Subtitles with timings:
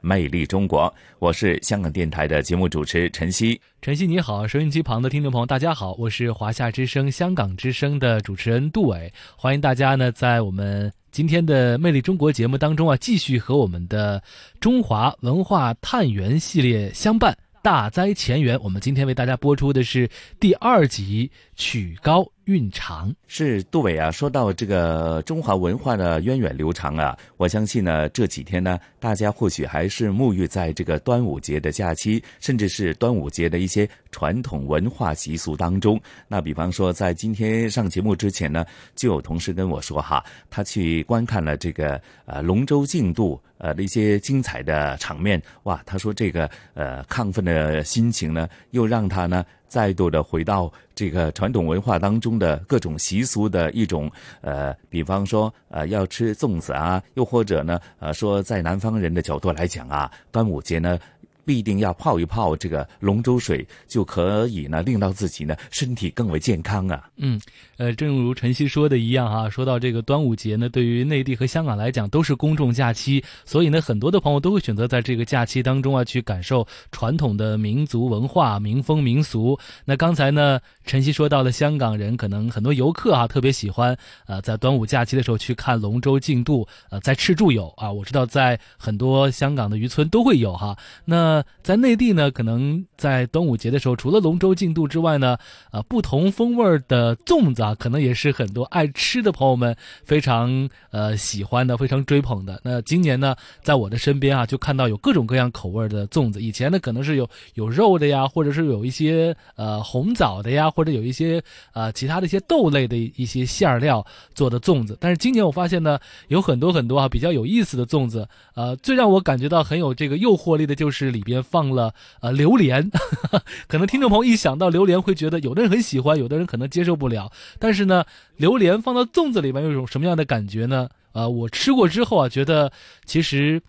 [0.00, 3.60] 魅力中国，我是香港电台的节目主持陈曦。
[3.82, 9.12] 陈曦你好，收音机旁的听众朋友大家好，我是华夏之声、香港之声的主持人杜伟。
[9.36, 14.22] 欢迎大家呢，在我们今天的魅力中国节目当中啊，继续和我们的
[14.60, 17.36] 中华文化探源系列相伴。
[17.62, 22.26] 大灾前缘，我们今天为大家播出的是第二集曲高。
[22.50, 36.00] 蕴长是杜伟啊，说到这个中华文化的源远流长啊，我相信呢这几天呢，大家或许还是沐浴在这个端午节的假期，甚至是端午节的一些传统文化习俗当中。
[36.26, 49.44] 那比方说，在今天上节目之前呢，就有同事跟我说哈，他去观看了这个呃龙舟竞渡呃的一些精彩的场面，哇，他说这个呃亢奋的心情呢，又让他呢。
[49.70, 54.10] 再度的回到这个传统文化当中的各种习俗的一种，
[54.42, 60.98] 呃，比方说，呃，要吃粽子啊，又或者呢，呃，说在南方人的角度来讲啊，端午节呢。
[61.44, 67.08] 必定要泡一泡这个龙舟水，就可以呢，令到自己呢身体更为健康啊。
[67.16, 67.40] 嗯，
[67.76, 79.58] 呃，正如晨曦说的一样哈，说到这个端午节呢，对于内地和香港来讲都是公众假期，所以呢，很多的朋友都会选择在这个假期当中啊，去感受传统的民族文化、民风民俗。
[79.84, 90.76] 那刚才呢，晨曦说到了香港人可能很多游客啊，特别喜欢呃，在端午假期的时候去看龙舟竞渡，呃，在赤柱有啊，我知道在很多香港的渔村都会有哈。
[91.04, 95.36] 那在内地呢，可能在端午节的时候，除了龙舟竞渡之外呢，
[95.70, 102.60] 啊，不同风味的粽子啊，可能也是很多爱吃的朋友们非常呃喜欢的、非常追捧的。
[102.64, 106.42] 那今年呢，在我的身边啊，就看到有各种各样口味的粽子。
[106.42, 114.96] 以前呢，可能是有有肉的呀，或者是有一些呃红枣的呀，或者有一些呃其他的一些豆类的一些馅料做的粽子。
[115.00, 118.28] 但是今年我发现呢，有很多很多啊比较有意思的粽子。
[118.54, 121.19] 呃，最让我感觉到很有这个诱惑力的就是里。
[121.20, 121.92] 里边放了
[122.22, 122.90] 呃榴莲，
[123.68, 127.30] 可能听众朋友一想到榴莲会觉得有的人很喜欢，有的人可能接受不了。
[127.58, 128.04] 但是呢，
[128.38, 130.88] 榴莲放到粽子里面有一种什么样的感觉呢？
[131.12, 132.72] 呃，我吃过之后啊，觉得
[133.04, 133.60] 其实。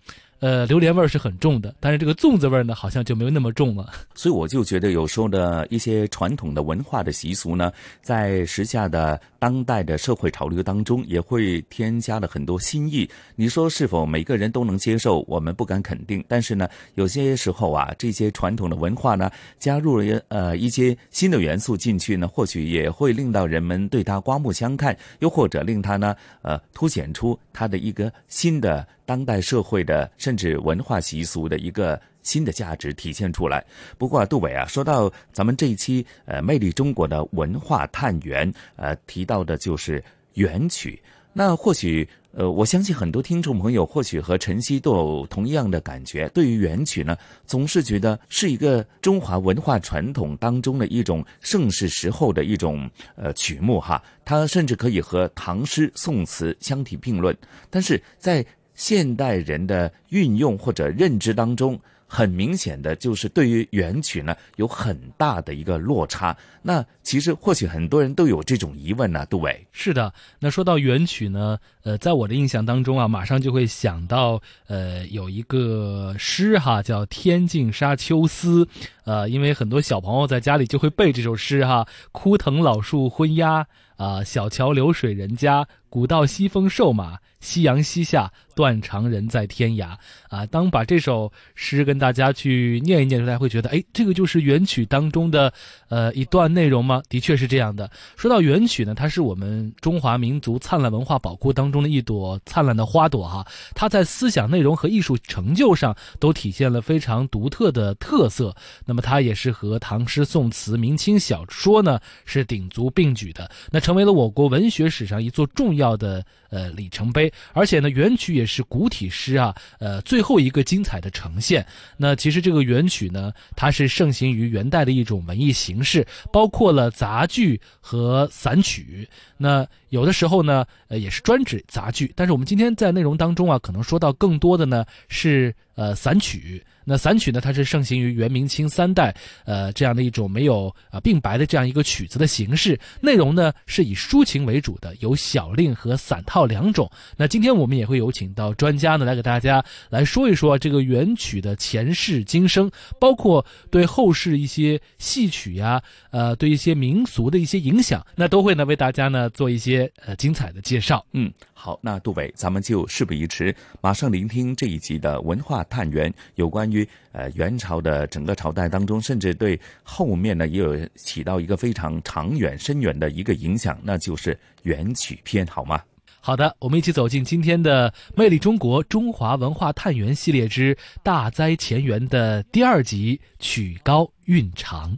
[0.42, 3.92] 呃，榴莲味儿是很重的，但是这个粽子味呢，好像就没有那么重了。
[4.12, 7.70] 所以我就觉得，有时候的一些传统的文化的习俗呢，
[8.02, 13.08] 在时下的当代的社会潮流当中，也会添加了很多新意。
[13.36, 15.24] 你说是否每个人都能接受？
[15.28, 16.24] 我们不敢肯定。
[16.26, 19.30] 但是呢，有些时候啊，这些传统的文化呢，
[19.60, 28.84] 加入了呃一些新的元素进去呢，或许也会令到人们对它刮目相看，又或者令它呢，呃，凸显出它的一个新的。
[29.04, 33.62] 当代社会的甚至文化习俗的一个新的价值体现出来。
[33.98, 40.98] 不过啊，杜伟啊，说到咱们这一期呃《魅力中国》的文化探源，呃，提到的就是元曲。
[41.34, 46.26] 那或许呃，我相信很多听众朋友或许和晨曦都有同样的感觉。
[46.30, 54.02] 对于元曲呢，总是觉得是一个中华文化传统当中的一种盛世时候的一种呃曲目哈。
[54.24, 57.36] 它甚至可以和唐诗宋词相提并论。
[57.68, 58.44] 但是在
[58.84, 61.78] 现代人的运用或者认知当中，
[62.08, 66.36] 很明显的就是对于元曲呢有很大的一个落差。
[66.62, 69.64] 那其实或许很多人都有这种疑问呢，杜伟。
[69.70, 78.64] 是的，那说到元曲呢，呃，在我的印象当中啊，马上就会想到呃有一个诗哈，叫《天净沙秋思》。
[79.04, 89.94] 呃，因为很多小朋友在家里就会背这首诗哈：“枯藤老树昏鸦，啊，小桥流水人家。”古道西风瘦马，夕阳西下，断肠人在天涯。
[90.30, 95.52] 啊，当把这首诗跟大家去念一念，大家会觉得，哎，这个就是元曲当中的
[95.92, 97.02] 呃一段内容吗？
[97.10, 97.90] 的确是这样的。
[98.16, 103.46] 说到元曲呢，它是我们中华民族灿烂文化宝库当中的一朵灿烂的花朵哈。
[103.74, 108.56] 它在思想内容和艺术成就上都体现了非常独特的特色。
[108.86, 117.30] 那么它也是和唐诗宋词、明清小说呢是鼎足并举的，那成为了我国文学史上一座重要的呃里程碑。
[117.52, 120.22] 而且呢，元曲也是古体诗啊，呃最。
[120.22, 121.66] 后一个精彩的呈现，
[121.96, 129.04] 那其实这个元曲呢，它是盛行于元代的一种文艺形式，包括了杂剧和散曲。
[129.36, 136.64] 那有的时候呢，呃，也是专指杂剧，但是我们今天在内容当中啊，可能说到更多的呢是呃散曲。
[136.84, 139.14] 那散曲呢，它是盛行于元、明清三代，
[139.44, 142.78] 呃，这样的一种没有啊并白的这样一个曲子的形式。
[143.00, 146.90] 内容呢是以抒情为主的，有小令和散套两种。
[147.16, 161.04] 那今天我们也会有请到专家呢来给大家来说一说这个元曲的前世今生，包括对后世一些戏曲呀，呃，对一些民俗的一些影响，那都会呢为大家呢做一些呃精彩的介绍。
[161.12, 161.32] 嗯，
[161.64, 166.68] 好，那杜伟，咱们就事不宜迟，马上聆听这一集的文化探源，有关。
[166.72, 175.80] 于呃元朝的整个朝代当中，甚至对后面呢也有起到一个非常长远深远的一个影响，那就是元曲篇，好吗？
[176.20, 180.74] 好的，我们一起走进今天的《魅力中国中华文化探源》系列之
[181.04, 184.90] 《大灾前缘》的第二集《曲高韵长》。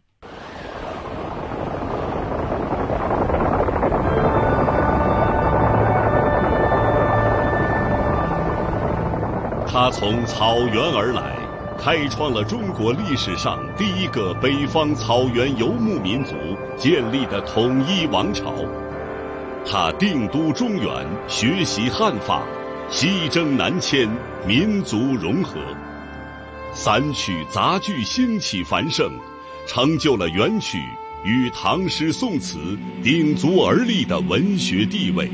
[9.75, 11.37] 他从草原而来。
[11.77, 16.37] 开创了中国历史上第一个北方草原游牧民族
[16.79, 18.55] 建立的统一王朝。
[19.67, 22.45] 他定都中原，学习汉法，
[22.89, 24.09] 西征南迁，
[24.47, 25.59] 民族融合。
[26.73, 29.11] 散曲杂剧兴起繁盛，
[29.67, 30.79] 成就了元曲
[31.25, 35.29] 与唐诗宋词鼎足而立的文学地位。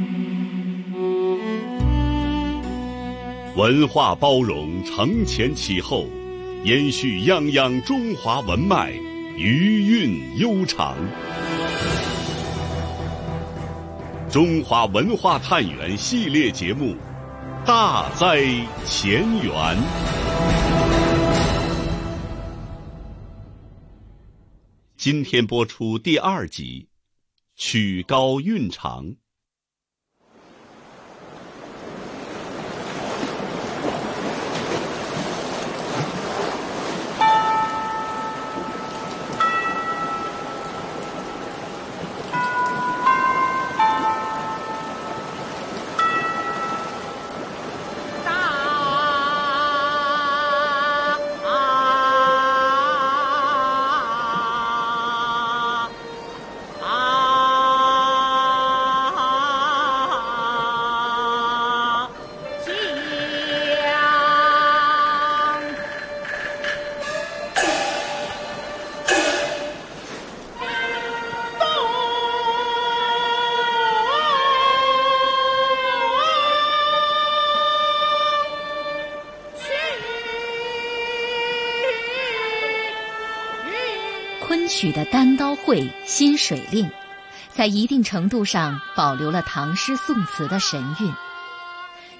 [3.56, 6.06] 文化包容，承前启后。
[6.62, 8.93] 延续泱泱中华文脉，
[9.37, 10.97] 余韵悠长。
[14.31, 16.94] 中华文化探源系列节目
[17.67, 18.41] 《大灾
[18.87, 19.52] 前缘》，
[24.97, 26.88] 今天播出第二集，
[27.56, 29.17] 曲高韵长。
[84.81, 86.91] 曲的单刀会、新水令，
[87.53, 91.12] 在一定程度上保留了唐诗宋词的神韵。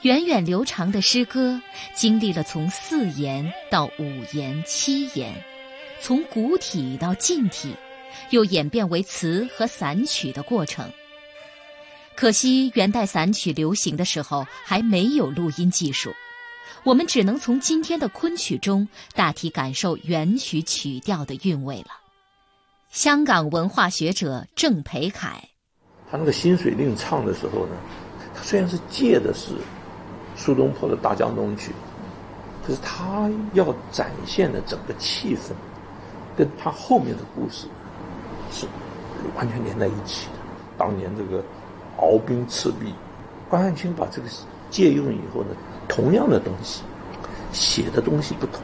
[0.03, 1.59] 源远流长的诗歌，
[1.95, 5.43] 经历了从四言到五言、七言，
[6.03, 7.75] 从古体到近体，
[8.29, 10.93] 又演变为词和散曲的过程。
[12.15, 16.13] 可惜元代散曲流行的时候还没有录音技术，
[16.85, 21.97] 我们只能从今天的昆曲中大体感受元曲曲调的韵味了。
[22.91, 25.49] 香港文化学者郑培凯，
[26.11, 27.77] 他那个《新水令》唱的时候呢，
[28.35, 29.53] 他虽然是借的是
[30.35, 31.71] 苏东坡的《大江东去》，
[32.67, 35.53] 可是他要展现的整个气氛，
[36.37, 37.69] 跟他后面的故事
[38.51, 38.67] 是
[39.37, 40.33] 完全连在一起的。
[40.77, 41.45] 当年这个
[41.97, 42.93] 鏖兵赤壁，
[43.49, 44.29] 关汉卿把这个
[44.69, 45.51] 借用以后呢，
[45.87, 46.83] 同样的东西，
[47.53, 48.61] 写的东西不同。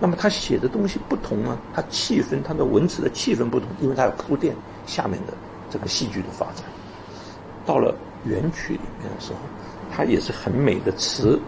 [0.00, 4.54] 那么他写的东西不同呢，他气氛，他的文词的气氛不同，因为他要铺垫
[4.86, 5.34] 下面的
[5.68, 6.64] 这个戏剧的发展。
[7.66, 9.38] 到了元曲里面的时候，
[9.90, 11.38] 他也是很美的词，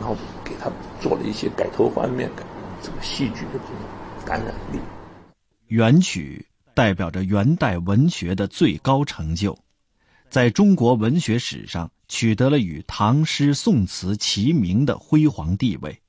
[0.00, 2.28] 然后给他做了一些改头换面，
[2.82, 3.76] 这个戏剧的这种
[4.26, 4.80] 感染力。
[5.68, 6.44] 元曲
[6.74, 9.56] 代表着元代文学的最高成就，
[10.28, 16.01] 在中国文学史上取得了与唐诗宋词齐名的辉煌地位。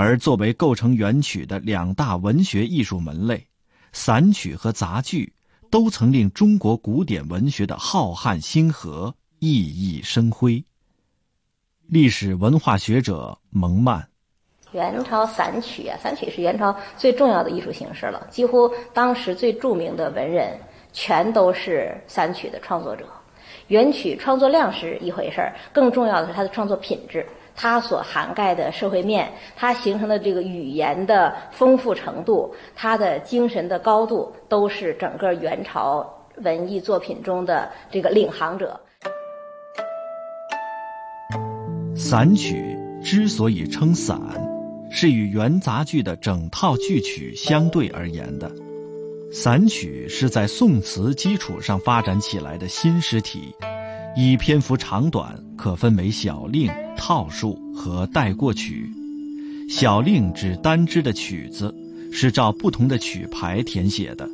[0.00, 3.44] 而作为构成元曲的两大文学艺术门类，
[3.90, 5.32] 散曲和杂剧，
[5.72, 10.64] 都曾令中国古典文学的浩瀚星河熠熠生辉。
[11.88, 14.08] 历史文化学者蒙曼。
[14.70, 18.24] 元朝散曲啊，散曲是元朝最重要的艺术形式了。
[18.30, 20.56] 几乎当时最著名的文人，
[20.92, 23.04] 全都是散曲的创作者。
[23.66, 27.26] 元曲创作量是一回事儿，更重要的是它的创作品质。
[27.60, 38.78] 它所涵盖的社会面，它形成的这个语言的丰富程度，它的精神的高度，都是整个元朝文艺作品中的这个领航者。
[41.96, 44.20] 散曲之所以称散，
[44.88, 48.48] 是与元杂剧的整套剧曲相对而言的。
[49.32, 53.52] 散曲是在宋词基础上发展起来的新诗体。
[54.20, 58.92] 以篇幅长短可分为小令、套数和带过曲。
[59.68, 61.72] 小令指单支的曲子，
[62.10, 64.26] 是照不同的曲牌填写的；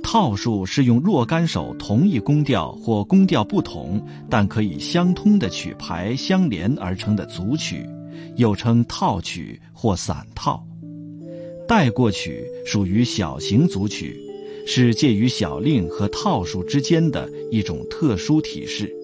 [0.00, 7.84] 套数是用若干首同一宫调或宫调不同但可以相通的曲牌相连而成的组曲，
[8.36, 10.64] 又称套曲或散套。
[11.66, 14.16] 带过曲属于小型组曲，
[14.68, 18.98] 是介于小令和套数之间的一种特殊体式。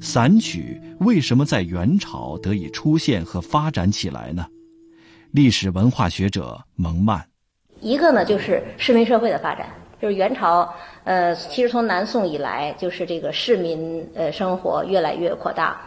[0.00, 4.46] 散曲为什么在元朝得以出现和发展起来呢？
[5.32, 7.22] 历史文化学者蒙曼，
[7.80, 9.68] 一个呢就是市民社会的发展，
[10.00, 10.68] 就是元朝，
[11.04, 15.80] 呃，其实从南宋以来，就是这个市民呃生活越来越扩大，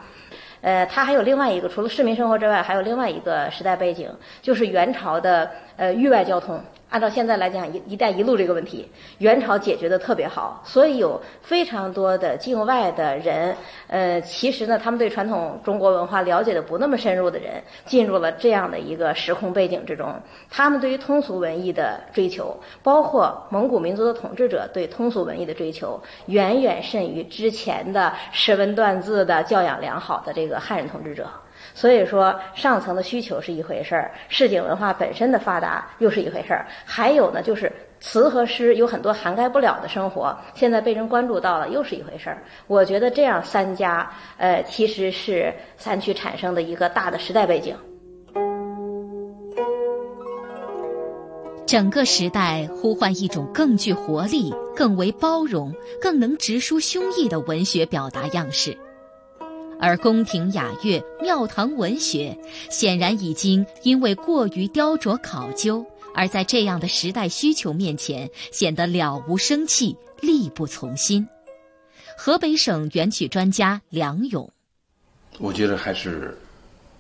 [0.62, 4.10] 呃，它还有另外一个，除了市民生活之外，还有另外一个时代背景，
[4.41, 6.60] 就是元朝的呃域外交通。
[6.89, 8.88] 按照现在来讲，一“一带一路”这个问题，
[9.18, 13.56] 元朝解决的特别好，所以有非常多的境外的人，
[13.88, 17.53] 呃，其实呢，他们对传统中国文化了解的不那么深入的人，
[17.84, 20.13] 进入了这样的一个时空背景之中。
[20.51, 31.27] 他们对于通俗文艺的追求，包括蒙古民族的统治者对通俗文艺的追求，远远甚于之前的识文断字的教养良好的这个汉人统治者。
[31.74, 36.68] 所以说，上层的需求是一回事儿，市井文化本身的发达又是一回事儿。
[36.86, 42.44] 还有呢，就是词和诗有很多涵盖不了的生活，现在被人关注到了，又是一回事儿。
[42.68, 47.75] 我觉得这样三家，呃，其实是三区产生的一个大的时代背景。
[51.65, 58.77] 整个时代呼唤一种更具活力、更为包容、更能直抒胸臆的文学表达样式。
[59.84, 62.38] 而宫廷雅乐、庙堂文学，
[62.70, 65.86] 显然已经因为过于雕琢考究，
[66.16, 71.28] 而在这样的时代需求面前，显得了无生气、力不从心。
[72.18, 74.50] 河北省元曲专家梁勇，
[75.38, 76.38] 我觉得还是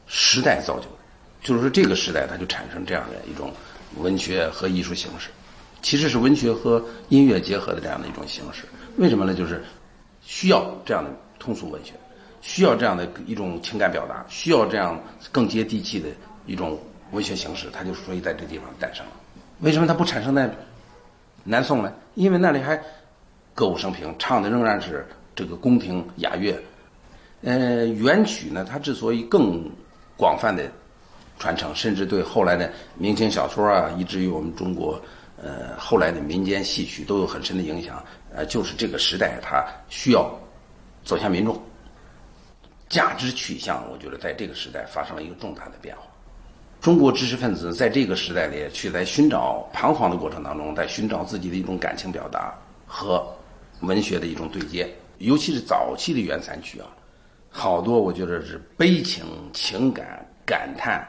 [0.05, 0.97] 时代造就的，
[1.41, 3.53] 就是说这个时代它就产生这样的一种
[3.95, 5.29] 文学和艺术形式，
[5.81, 8.65] 其实是文学和音乐结合的这样的一种形式。
[8.97, 9.33] 为什么呢？
[9.33, 9.63] 就是
[10.21, 11.09] 需要这样的
[11.39, 11.93] 通俗文学。
[12.43, 16.09] 需要这样的一种情感表达，需要这样更接地气的
[16.45, 16.77] 一种
[17.11, 19.11] 文学形式，它就所以在这地方诞生了。
[19.61, 20.53] 为什么它不产生在
[21.45, 21.93] 南宋呢？
[22.15, 22.77] 因为那里还
[23.55, 26.53] 歌舞升平，唱的仍然是这个宫廷雅乐。
[27.43, 29.63] 呃，元曲呢，它之所以更
[30.17, 30.69] 广泛的
[31.39, 35.01] 传承，甚至对后来的明清小说啊，以至于我们中国
[35.41, 38.03] 呃后来的民间戏曲都有很深的影响。
[38.35, 40.29] 呃，就是这个时代它需要
[41.05, 41.57] 走向民众。
[42.93, 46.03] 价值取向，我觉得在这个时代发生了一个重大的变化。
[46.79, 52.53] 中国知识分子在这个时代里，去在寻找彷徨的过程当中，在寻找自己的一种感情表达
[52.85, 53.25] 和
[53.79, 54.87] 文学的一种对接。
[55.17, 56.87] 尤其是早期的元散曲啊，
[57.49, 61.03] 好多我觉得是悲情、情感、感叹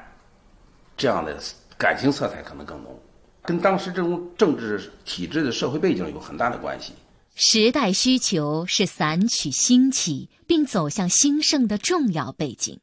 [0.96, 1.36] 这样的
[1.76, 2.98] 感情色彩可能更浓，
[3.42, 6.94] 跟当时这种政治体制的社会背景有很大的关系。
[7.36, 12.78] 时代需求是散曲兴起并走向兴盛的重要背景，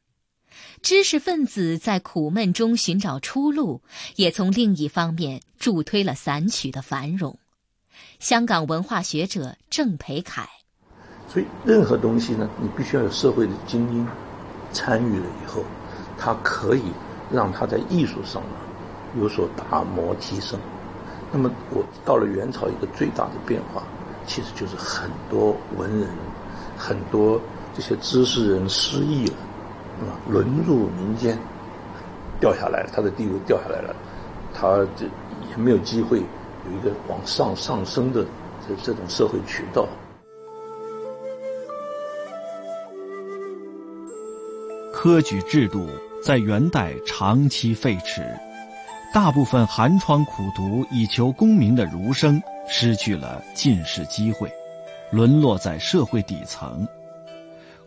[0.82, 3.80] 知识分子在苦闷中寻找出路，
[4.16, 7.38] 也从另一方面助推了散曲的繁荣。
[8.18, 10.46] 香港文化学者郑培凯，
[11.26, 14.06] 所以任何东西呢，你必须要有社会的精英
[14.70, 15.64] 参与了以后，
[16.18, 16.82] 它可以
[17.32, 18.56] 让它在艺术上呢
[19.18, 20.60] 有所打磨提升。
[21.32, 23.82] 那么我到了元朝，一个最大的变化。
[24.32, 26.08] 其实就是很多文人，
[26.74, 27.38] 很多
[27.74, 29.34] 这些知识人失意了，
[30.00, 31.38] 啊，沦入民间，
[32.40, 33.94] 掉下来，他的地位掉下来了，
[34.54, 35.04] 他这
[35.50, 38.24] 也没有机会有一个往上上升的，，
[38.66, 39.86] 这这种社会渠道。
[44.94, 45.86] 科举制度
[46.24, 48.24] 在元代长期废弛，
[49.12, 54.50] 大部分寒窗苦读以求功名的儒生失去了进士机会，
[55.10, 56.86] 沦落在社会底层。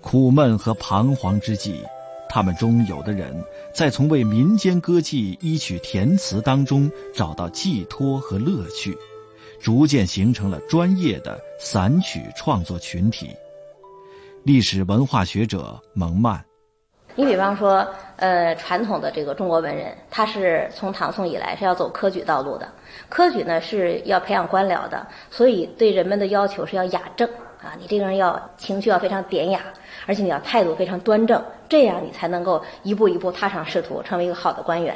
[0.02, 1.84] 苦闷和彷徨之际，
[2.30, 3.36] 他们中有的人
[3.74, 8.96] 在从为民间歌妓依曲填词当中找到寄托和乐趣，
[9.60, 13.30] 逐渐形成了专业的散曲创作群体。
[14.44, 16.46] 历史文化学者蒙曼，
[17.16, 17.84] 你比方说，
[18.18, 22.68] 呃，传统的这个中国文人，他是从唐宋以来是要走科举道路的，
[23.10, 27.28] 科举呢是要培养官僚的，所以对人们的要求是要雅正
[27.62, 29.60] 啊，你这个人要情绪要非常典雅，
[30.06, 34.96] 而且你要态度非常端正，这样你才能够一步一步踏上仕途，成为一个好的官员。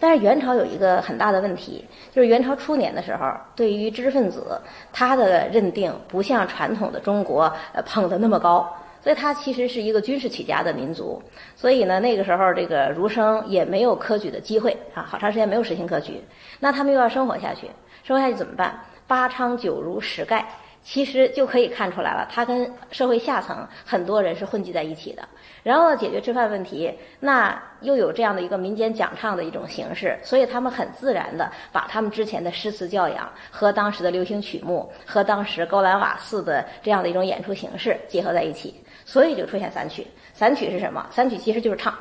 [0.00, 4.60] 但是元朝有一个很大的问题，就是元朝初年的时候，对于知识分子，
[4.92, 7.52] 他的认定不像传统的中国
[7.84, 8.68] 捧得那么高。
[9.08, 11.18] 所以他其实是一个军事起家的民族，
[11.56, 16.22] 所以呢，那个时候这个儒生也没有科举的机会啊，好长时间没有实行科举，
[16.60, 17.70] 那他们又要生活下去，
[18.04, 18.78] 生活下去怎么办？
[19.06, 20.44] 八昌九儒十丐。
[20.80, 25.22] 其实就可以看出来了，他跟社会下层很多人是混迹在一起的。
[25.62, 38.72] 然后解决吃饭问题，那又有这样的一个民间讲唱的一种形式，所以他们很自然的把他们之前的诗词教养和当时的流行曲目和当时高兰瓦寺的这样的一种演出形式结合在一起，
[39.08, 40.06] 所以就出现散曲。
[40.34, 41.06] 散曲是什么？
[41.10, 41.94] 散曲其实就是唱，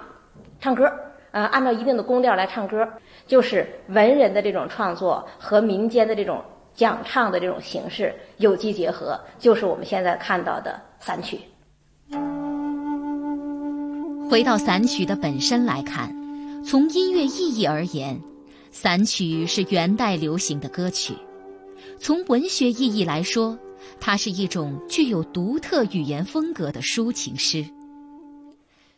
[0.60, 0.92] 唱歌，
[1.32, 2.86] 呃，按照一定的宫调来唱歌，
[3.26, 6.44] 就是文人的这种创作和民间的这种。
[6.76, 11.40] 讲唱的这种形式有机结合，就是我们现在看到的散曲。
[14.30, 16.16] 回到散曲的本身来看，
[16.64, 18.22] 从音乐意义而言，
[18.70, 21.16] 散曲是元代流行的歌曲；
[22.00, 23.58] 从文学意义来说，
[24.00, 27.66] 它是一种具有独特语言风格的抒情诗。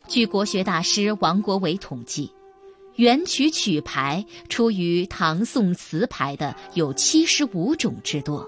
[0.07, 2.31] 据国学大师王国维统计。
[2.95, 8.45] 元曲曲牌出于唐宋词牌的有七十五种之多，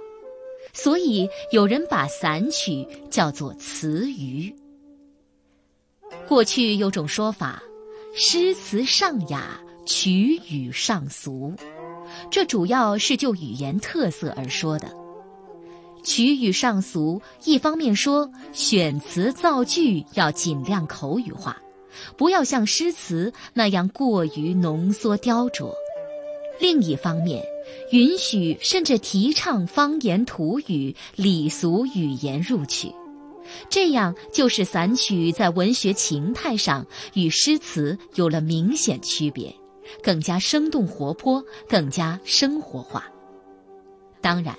[0.74, 4.54] 所以有人把散曲叫做词余。
[6.28, 7.64] 过去有种说法，
[8.14, 11.56] 诗词上雅，曲语上俗，
[12.30, 14.94] 这主要是就语言特色而说的。
[16.04, 21.58] 曲语上俗，一方面说选词造句要尽量口语化。
[22.18, 25.72] 不要像诗词那样过于浓缩雕琢。
[26.60, 27.44] 另一方面，
[27.92, 32.94] 允许甚至提倡方言土语、礼俗语言入曲，
[33.70, 39.54] 这样就是散曲在文学情态上与诗词有了明显区别，
[40.02, 43.06] 更加生动活泼，更加生活化。
[44.22, 44.56] 当然，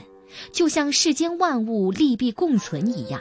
[0.53, 3.21] 就像世间万物利弊共存一样。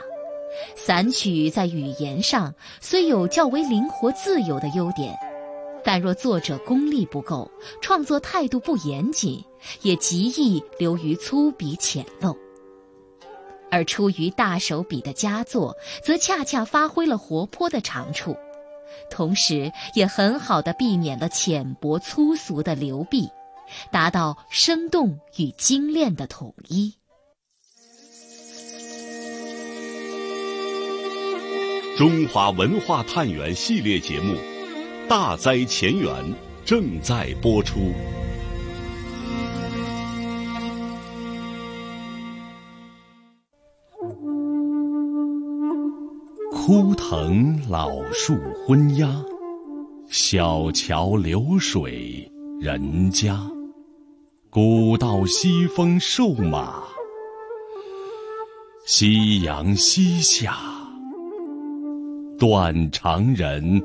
[0.76, 5.16] 散曲在语言上虽有较为灵活自由的优点，
[5.82, 9.42] 但若作者功力不够，创作态度不严谨，
[9.80, 12.36] 也极易流于粗鄙浅陋。
[13.70, 18.36] 而出于大手笔的佳作，则恰恰发挥了活泼的长处，
[19.10, 23.26] 同时也很好的避免了浅薄粗俗的流弊，
[23.90, 26.94] 达到生动与精炼的统一。
[31.96, 34.32] 中华文化探源系列节目
[35.08, 36.10] 《大灾前缘》
[36.64, 37.92] 正在播出。
[46.50, 48.34] 枯藤老树
[48.66, 49.22] 昏鸦，
[50.08, 52.26] 小桥流水
[52.58, 53.38] 人家。
[54.48, 56.84] 古道西风瘦马，
[58.86, 60.71] 夕阳西下。
[62.42, 63.80] 断肠人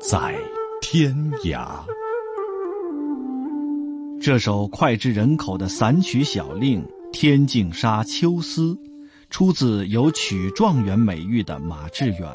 [0.00, 0.34] 在
[0.82, 1.80] 天涯。
[4.20, 8.74] 这首脍炙人口的散曲小令《天净沙·秋思》，
[9.30, 12.28] 出自有曲状元美誉的马致远。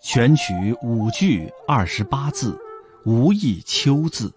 [0.00, 2.58] 全曲五句二十八字，
[3.04, 4.32] 无一“秋”字，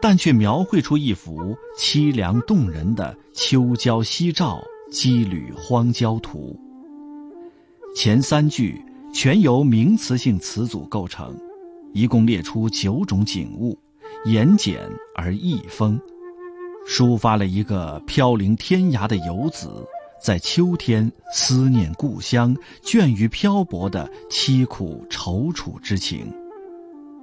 [0.00, 4.58] 但却描绘出一幅凄凉动人的秋郊夕照、
[4.90, 6.58] 羁旅荒郊图。
[7.94, 8.82] 前三句。
[9.12, 11.34] 全由名词性词组构成，
[11.92, 13.78] 一共列出九种景物，
[14.26, 14.80] 言简
[15.14, 15.98] 而意丰，
[16.86, 19.86] 抒发了一个飘零天涯的游子
[20.22, 26.30] 在秋天思念故乡、倦于漂泊的凄苦踌躇之情。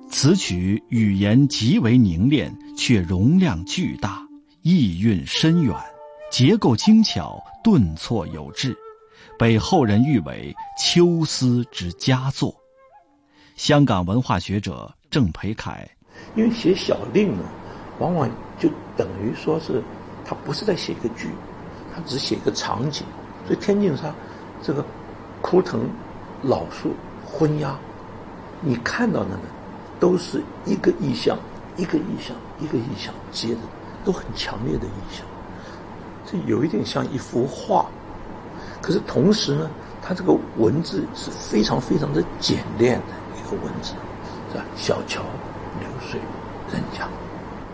[0.10, 4.28] 此曲语言极为凝练，却容量巨大，
[4.62, 5.76] 意蕴深远，
[6.32, 8.76] 结构精巧，顿挫有致。
[9.38, 12.56] 被后人誉为秋思之佳作，
[13.56, 15.88] 香港文化学者郑培凯，
[16.36, 17.44] 因为写小令呢，
[18.00, 19.82] 往往就等于说是
[20.24, 21.30] 他不是在写一个剧，
[21.94, 23.06] 他只写一个场景。
[23.46, 24.14] 所以天净沙
[24.62, 24.86] 这个
[25.42, 25.82] 枯藤
[26.42, 26.94] 老树
[27.26, 27.78] 昏鸦，
[28.62, 29.40] 你看到的呢，
[30.00, 31.38] 都是一个意象，
[31.76, 33.60] 一个意象，一个意象接着，
[34.06, 35.26] 都很强烈的意象。
[36.26, 37.90] 这有一点像一幅画，
[38.84, 43.06] 可是同时呢，它这个文字是非常非常的简练的
[43.40, 43.94] 一个文字，
[44.52, 44.66] 是吧？
[44.76, 45.24] 小桥
[45.80, 46.20] 流水
[46.70, 47.08] 人家，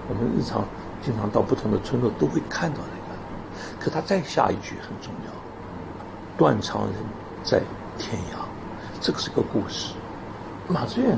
[0.08, 0.64] 我们日常
[1.02, 3.80] 经常到不同的村落都会看到这个。
[3.80, 5.32] 可他再下一句很重要，
[6.38, 6.94] 断肠人
[7.44, 7.60] 在
[7.98, 8.46] 天涯，
[9.02, 9.96] 这个是个故事。
[10.68, 11.18] 马致远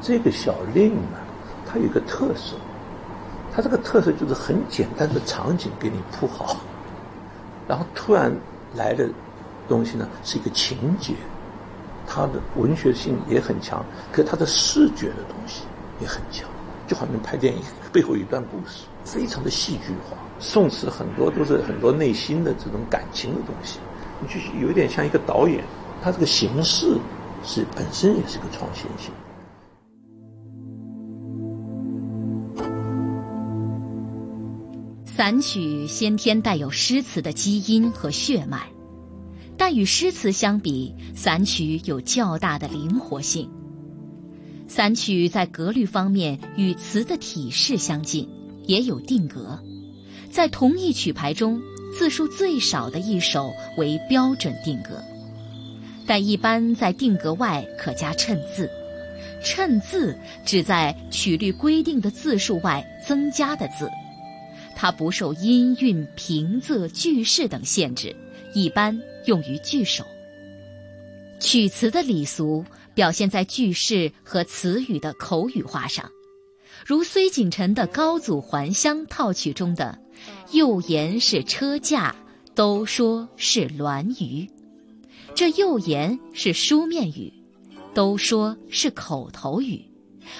[0.00, 1.18] 这个小令呢，
[1.66, 2.54] 它有个特色。
[3.52, 6.56] 它这个特色就是很简单的场景给你铺好，
[7.66, 8.32] 然后突然
[8.74, 9.08] 来的
[9.68, 11.14] 东西呢是一个情节，
[12.06, 15.62] 它的文学性也很强，可它的视觉的东西
[16.00, 16.48] 也很强，
[16.86, 20.16] 就好像拍电影背后有一段故事，非常的戏剧化。
[20.38, 23.78] 宋词很多都是很多内心的这种感情的东西，
[24.20, 25.64] 你就有点像一个导演，
[26.02, 26.96] 他这个形式
[27.42, 29.12] 是本身也是个创新性。
[35.18, 38.68] 散曲先天带有诗词的基因和血脉，
[39.56, 43.50] 但与诗词相比，散曲有较大的灵活性。
[44.68, 48.28] 散曲在格律方面与词的体式相近，
[48.68, 49.60] 也有定格。
[50.30, 51.60] 在同一曲牌中，
[51.98, 55.02] 字数最少的一首为标准定格，
[56.06, 58.70] 但一般在定格外可加衬字。
[59.42, 63.90] 衬字指在曲律规定的字数外增加的字。
[64.80, 68.14] 它不受音韵、平仄、句式等限制，
[68.54, 70.06] 一般用于句首。
[71.40, 72.64] 曲词的礼俗
[72.94, 76.08] 表现在句式和词语的口语化上，
[76.86, 79.98] 如崔景臣的《高祖还乡》套曲中的
[80.52, 82.14] “又言是车驾，
[82.54, 84.48] 都说是銮舆”，
[85.34, 87.32] 这“又言”是书面语
[87.94, 89.84] ，“都说”是口头语，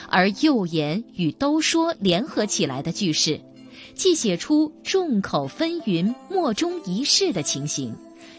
[0.08, 3.40] 而“又言”与“都说”联合起来的句式。
[3.98, 7.92] 既写出众口纷纭、莫衷一是的情形，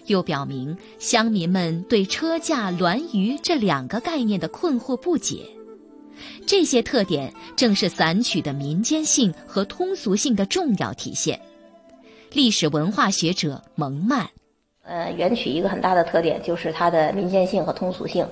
[0.06, 5.46] 又表明乡民们对车驾、銮舆这两个概念的困惑不解。
[6.48, 11.38] 这些特点正是散曲的民间性和通俗性的重要体现。
[12.32, 14.30] 历史文化学者蒙曼，
[14.84, 18.26] 呃，元曲一个很大的特点就是它的民间性和通俗性，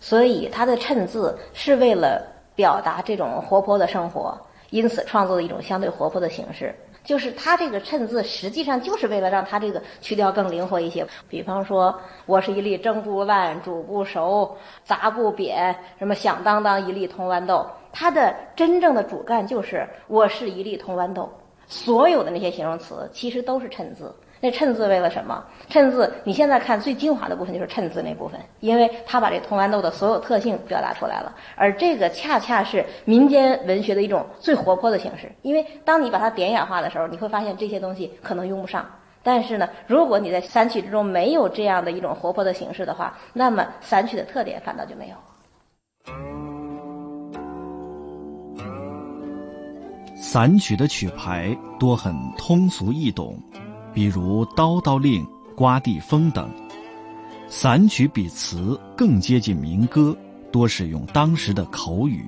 [0.00, 2.20] 所以它的衬字是为了
[2.56, 4.36] 表达这种活泼的生活。
[4.74, 11.06] 因此创作的一种相对活泼的形式，就是它这个衬字实际上就是为了让它这个曲调更灵活一些。
[11.28, 21.32] 比方说，我是一粒蒸不烂、煮不熟、砸不扁，什么响当当一粒铜豌豆，它的真正的主干就是我是一粒铜豌豆。
[21.68, 24.12] 所有的那些形容词其实都是衬字。
[24.44, 25.42] 那衬字为了什么？
[25.70, 31.34] 衬字你现在看最精华的部分就是衬字那部分，因为它把这铜豌豆的所有特性表达出来了。
[31.56, 38.84] 而这个恰恰是民间文学的一种最活泼的形式，因为当你把它典雅化的时候，你会发现这些东西可能用不上。
[39.22, 45.16] 但是呢，如果你在散曲之中没有这样的一种活泼的形式的话，那么散曲的特点反倒就没有。
[50.14, 53.38] 散曲的曲牌多很通俗易懂。
[53.94, 56.50] 比如《叨叨令》《刮地风》等，
[57.48, 60.16] 散曲比词更接近民歌，
[60.50, 62.26] 多使用当时的口语。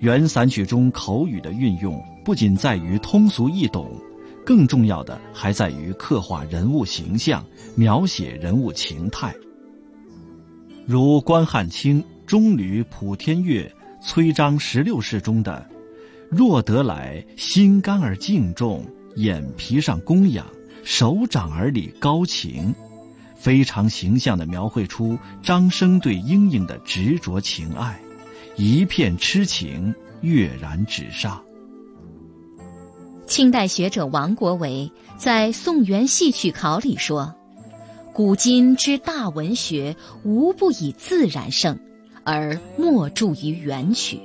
[0.00, 3.98] 原散曲中口语的运用不仅在于通俗易懂，
[4.44, 7.42] 更重要的还在于刻画人物形象、
[7.74, 9.34] 描写人物情态。
[10.86, 13.62] 如关汉卿《中吕普天乐》
[14.06, 15.66] 崔章十六世中的
[16.28, 18.84] “若得来，心肝而敬重”。
[19.16, 20.46] 眼皮上供养，
[20.82, 22.74] 手掌儿里高情，
[23.36, 28.00] 非常形象地描绘出张生对莺莺的执着情爱，
[28.56, 31.42] 一片痴情跃然纸上。
[33.26, 37.34] 清代学者王国维在《宋元戏曲考》里说
[38.12, 41.78] ：“古今之大文学，无不以自然胜，
[42.24, 44.20] 而莫著于元曲。”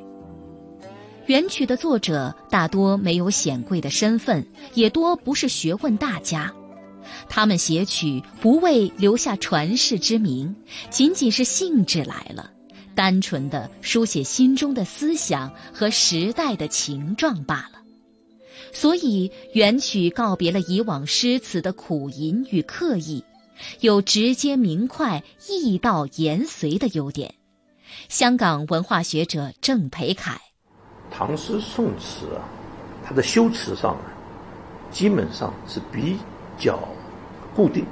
[1.30, 6.52] 元曲的作者大多没有显贵的身份，也多不是学问大家。
[7.30, 10.56] 他们写曲不为留下传世之名，
[10.90, 12.50] 仅仅是兴致来了，
[12.96, 17.80] 单纯的书写心中的思想和时代的情状罢了。
[18.74, 23.24] 所以，元曲告别了以往诗词的苦吟与刻意，
[23.82, 27.36] 有直接明快、意到言随的优点。
[28.08, 30.42] 香港文化学者郑培凯。
[31.12, 32.42] 唐诗宋词啊，
[33.04, 34.04] 它的修辞上呢，
[34.92, 36.20] 基本上是比
[36.58, 36.80] 较
[37.56, 37.86] 固定。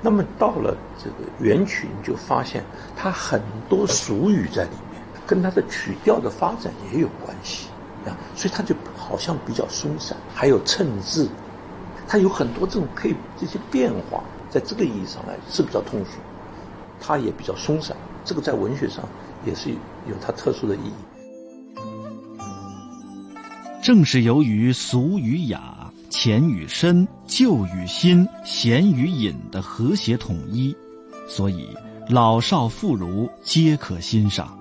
[0.00, 2.64] 那么到了这个元曲，你就发现
[2.96, 7.68] 它很多俗语在里面，跟它的曲调的发展也有关系
[8.04, 10.16] 啊，所以它就好像比较松散。
[10.34, 11.28] 还有衬字，
[12.08, 16.18] 它有很多这种可以这些变化，在这个意义上来是比较通俗，
[17.00, 17.96] 它也比较松散。
[18.24, 19.04] 这个在文学上
[19.44, 20.94] 也是有它特殊的意义。
[23.82, 30.72] 正是由于俗与雅、浅与深、旧与新、闲与隐的和谐统一，
[31.28, 31.66] 所以
[32.08, 34.56] 老少妇孺皆可欣赏。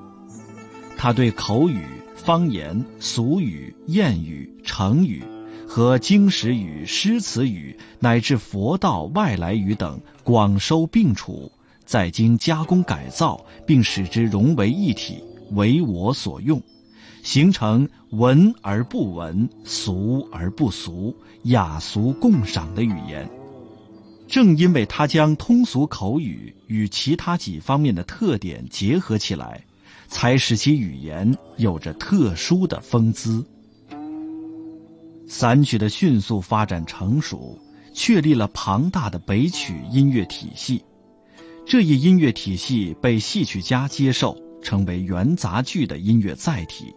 [0.97, 1.83] 他对口语、
[2.15, 5.23] 方言、俗语、谚语、成语
[5.67, 11.51] 和经史语、诗词语乃至佛道外来语等广收并处，
[11.85, 16.59] 再经加工改造，并使之融为一体，为我所用。
[17.23, 23.29] 形成文而不文、俗而不俗、雅俗共赏的语言。
[24.27, 29.63] 正因为他将通俗口语与其他几方面的特点结合起来，
[30.09, 33.45] 才使其语言有着特殊的风姿。
[35.25, 37.57] 散曲的迅速发展成熟，
[37.93, 40.83] 确立了庞大的北曲音乐体系。
[41.65, 46.93] 这一音乐体系被戏曲家接受，成为元杂剧的音乐载体。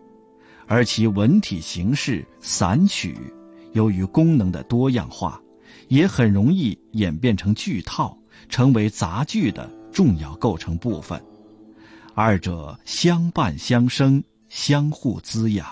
[0.67, 3.17] 而其文体形式散曲，
[3.73, 5.41] 由于功能的多样化，
[5.89, 8.17] 也很容易演变成剧套，
[8.49, 11.23] 成为杂剧的重要构成部分。
[12.15, 15.67] 二者相伴相生，相互滋养。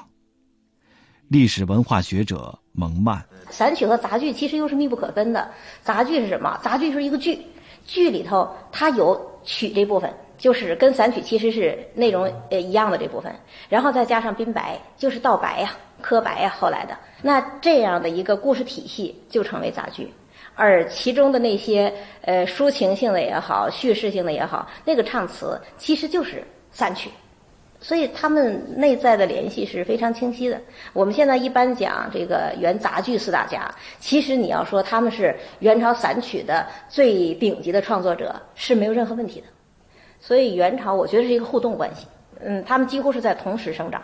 [1.28, 5.50] 历史文化学者蒙曼，散曲和杂剧其实又是密不可分的。
[5.82, 6.60] 杂剧是什么？
[6.62, 7.38] 杂剧是一个剧，
[7.86, 10.12] 剧里头它有曲这部分。
[10.42, 13.32] 就是跟散曲其实是内容呃一样的这部分，
[13.68, 20.12] 然后再加上宾白，就是道白呀、科白呀，后来的那这样的一个故事体系就成为杂剧，
[20.56, 27.08] 而其中的那些呃抒情性的也好、叙事性的也好，那个唱词其实就是散曲，
[27.78, 30.60] 所以他们内在的联系是非常清晰的。
[30.92, 39.46] 我们现在一般讲这个元杂剧四大家，其实你要说他们是元朝散曲的最顶级的创作者，是没有任何问题的。
[40.22, 42.06] 所以元朝，我觉得是一个互动关系。
[42.40, 44.00] 嗯，他们几乎是在同时生长，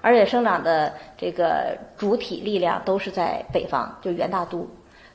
[0.00, 4.68] 而且生长的这个主体力量都是在北方，就元大都。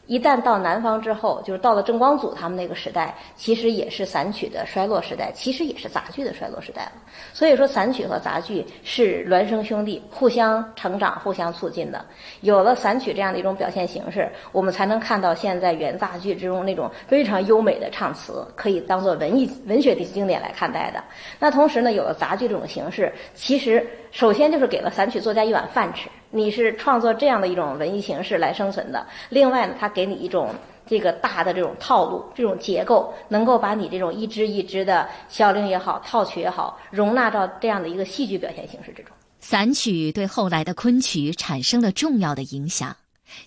[0.08, 6.91] 一旦到南方之后，就是到了郑光祖他们那个时代，其实也是散曲的衰落时代，其实也是杂剧的衰落时代了。
[7.34, 12.06] 所以说，散曲和杂剧是孪生兄弟，互相成长、互相促进的。
[12.41, 21.04] 有了散曲这样的一种表现形式，我们才能看到现在元杂剧之中那种非常优美的唱词，可以当做文艺文学的经典来看待的。
[21.39, 26.10] 那同时呢，有了杂剧这种形式，其实首先就是给了散曲作家一碗饭吃。
[26.30, 29.06] 你是创作这样的一种文艺形式来生存的。
[29.28, 30.51] 另外呢，它给你一种
[30.88, 39.12] 这个大的这种套路、这种结构，能够把你这种一支一支的小令也好、套曲也好，容纳到这样的一个戏剧表现形式之中。
[39.41, 42.95] 散曲对后来的昆曲产生了重要的影响。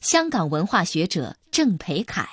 [0.03, 2.29] 香港文化学者郑培凯，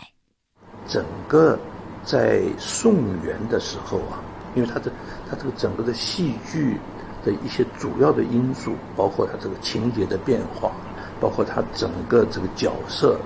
[0.89, 1.57] 整个
[2.03, 4.19] 在宋元的时候啊，
[4.55, 4.91] 因为他的
[5.29, 6.77] 他这个整个的戏剧。
[7.25, 10.71] 的一些主要的因素，包括它这个情节的变化，
[11.19, 13.19] 包括它整个这个角色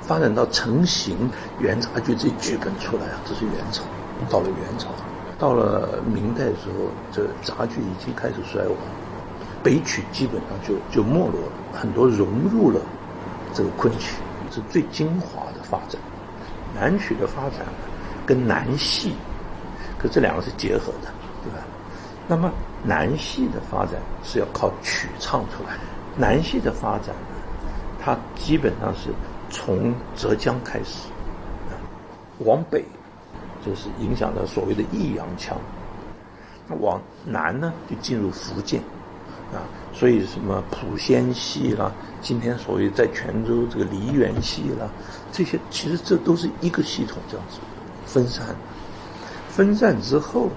[0.00, 3.82] 发展到成型，元杂剧这剧本出来啊，这是元朝。
[4.30, 4.88] 到了元朝，
[5.38, 8.76] 到了明代的时候，这杂剧已经开始衰亡，
[9.62, 12.80] 北曲基本上就就没落了，很多融入了
[13.52, 14.16] 这个昆曲，
[14.50, 16.00] 是最精华的发展。
[16.74, 17.66] 南曲的发展
[18.24, 19.12] 跟南戏，
[19.98, 21.58] 可这两个是结合的，对吧？
[22.28, 22.50] 那么。
[22.84, 25.76] 南戏的发展是要靠曲唱出来。
[26.16, 27.34] 南戏的发展呢，
[28.00, 29.10] 它基本上是
[29.50, 31.08] 从浙江开始，
[32.44, 32.84] 往北
[33.64, 35.58] 就是影响到所谓的益阳腔，
[36.78, 38.80] 往南呢就进入福建，
[39.52, 41.90] 啊，所以什么普仙戏啦，
[42.22, 44.88] 今天所谓在泉州这个梨园戏啦，
[45.32, 47.58] 这些其实这都是一个系统这样子
[48.06, 48.54] 分散，
[49.48, 50.50] 分散之后。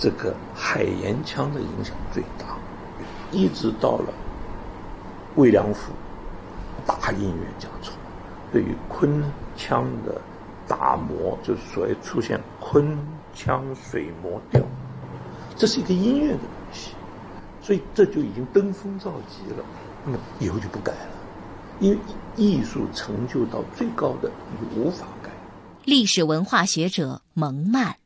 [0.00, 2.56] 这个海盐腔的影响最大，
[3.30, 4.12] 一直到了
[5.36, 5.92] 魏良辅
[6.86, 7.92] 大音乐家出，
[8.50, 9.22] 对于昆
[9.58, 10.18] 腔的
[10.66, 12.98] 打磨，就是所谓出现昆
[13.34, 14.62] 腔水磨调，
[15.54, 16.92] 这是一个音乐的东西，
[17.60, 19.62] 所以这就已经登峰造极了。
[20.02, 21.08] 那么以后就不改了，
[21.78, 21.98] 因为
[22.36, 25.28] 艺术成就到最高的，你无法改。
[25.84, 27.99] 历史文化学者蒙曼。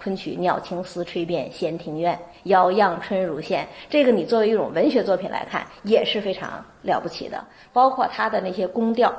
[0.00, 7.44] 昆曲《鸟情丝吹遍闲庭院》，遥漾春如线，这个你作为一种文学作品来看也是非常了不起的。
[7.72, 9.12] 包括他的那些宫调，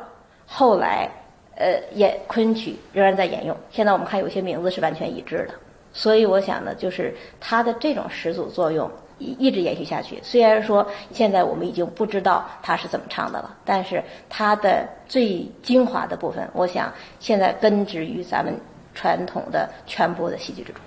[0.47, 1.09] 后来
[1.55, 3.55] 呃演昆曲仍然在沿用。
[3.69, 5.53] 现在我们看有些名字是完全一致的，
[5.91, 10.17] 所以我想呢，就是他的这种始祖作用一一直延续下去。
[10.23, 16.89] 虽然说现在我们已经不知道他是怎么唱的了，但是他的最精华的部分，我想
[17.19, 18.57] 现在根植于咱们。
[18.93, 20.82] 传统的全部的戏剧之中。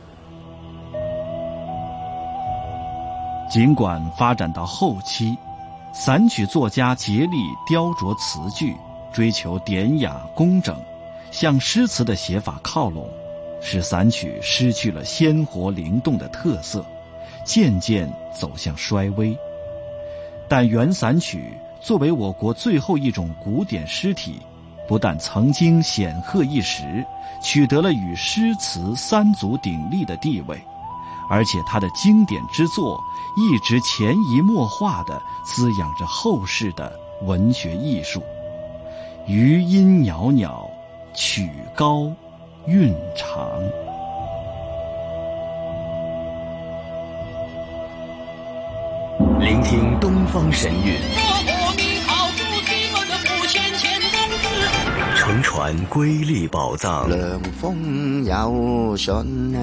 [3.50, 5.36] 尽管发展到后期，
[5.92, 7.36] 散曲作家竭力
[7.66, 8.74] 雕琢词句，
[9.12, 10.74] 追求典雅工整，
[11.30, 13.06] 向诗词的写法靠拢，
[13.60, 16.82] 使散曲失去了鲜活灵动的特色，
[17.44, 19.36] 渐渐走向衰微。
[20.48, 24.40] 但原散曲作为我国最后一种古典诗体。
[24.92, 27.02] 不但曾经显赫一时，
[27.40, 30.62] 取得了与诗词三足鼎立的地位，
[31.30, 33.00] 而且他的经典之作
[33.34, 38.22] 一直潜移默化地滋养着后世的文学艺术。
[39.26, 40.68] 余音袅袅，
[41.14, 42.12] 曲高，
[42.66, 43.50] 韵长。
[49.40, 51.51] 聆听东方神韵。
[55.32, 59.56] 乘船瑰丽宝藏，凉风有信，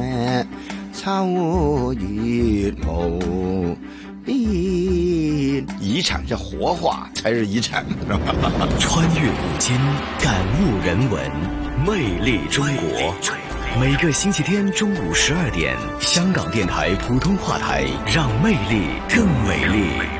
[0.91, 3.77] 秋月无
[4.25, 4.35] 边。
[5.79, 7.85] 遗产是活化才是遗产，
[8.79, 9.77] 穿越古今，
[10.19, 11.31] 感悟人文，
[11.85, 13.13] 魅力中国。
[13.79, 20.18] 每个星期天中午十二点，香港电台普通话台，让魅力更美丽。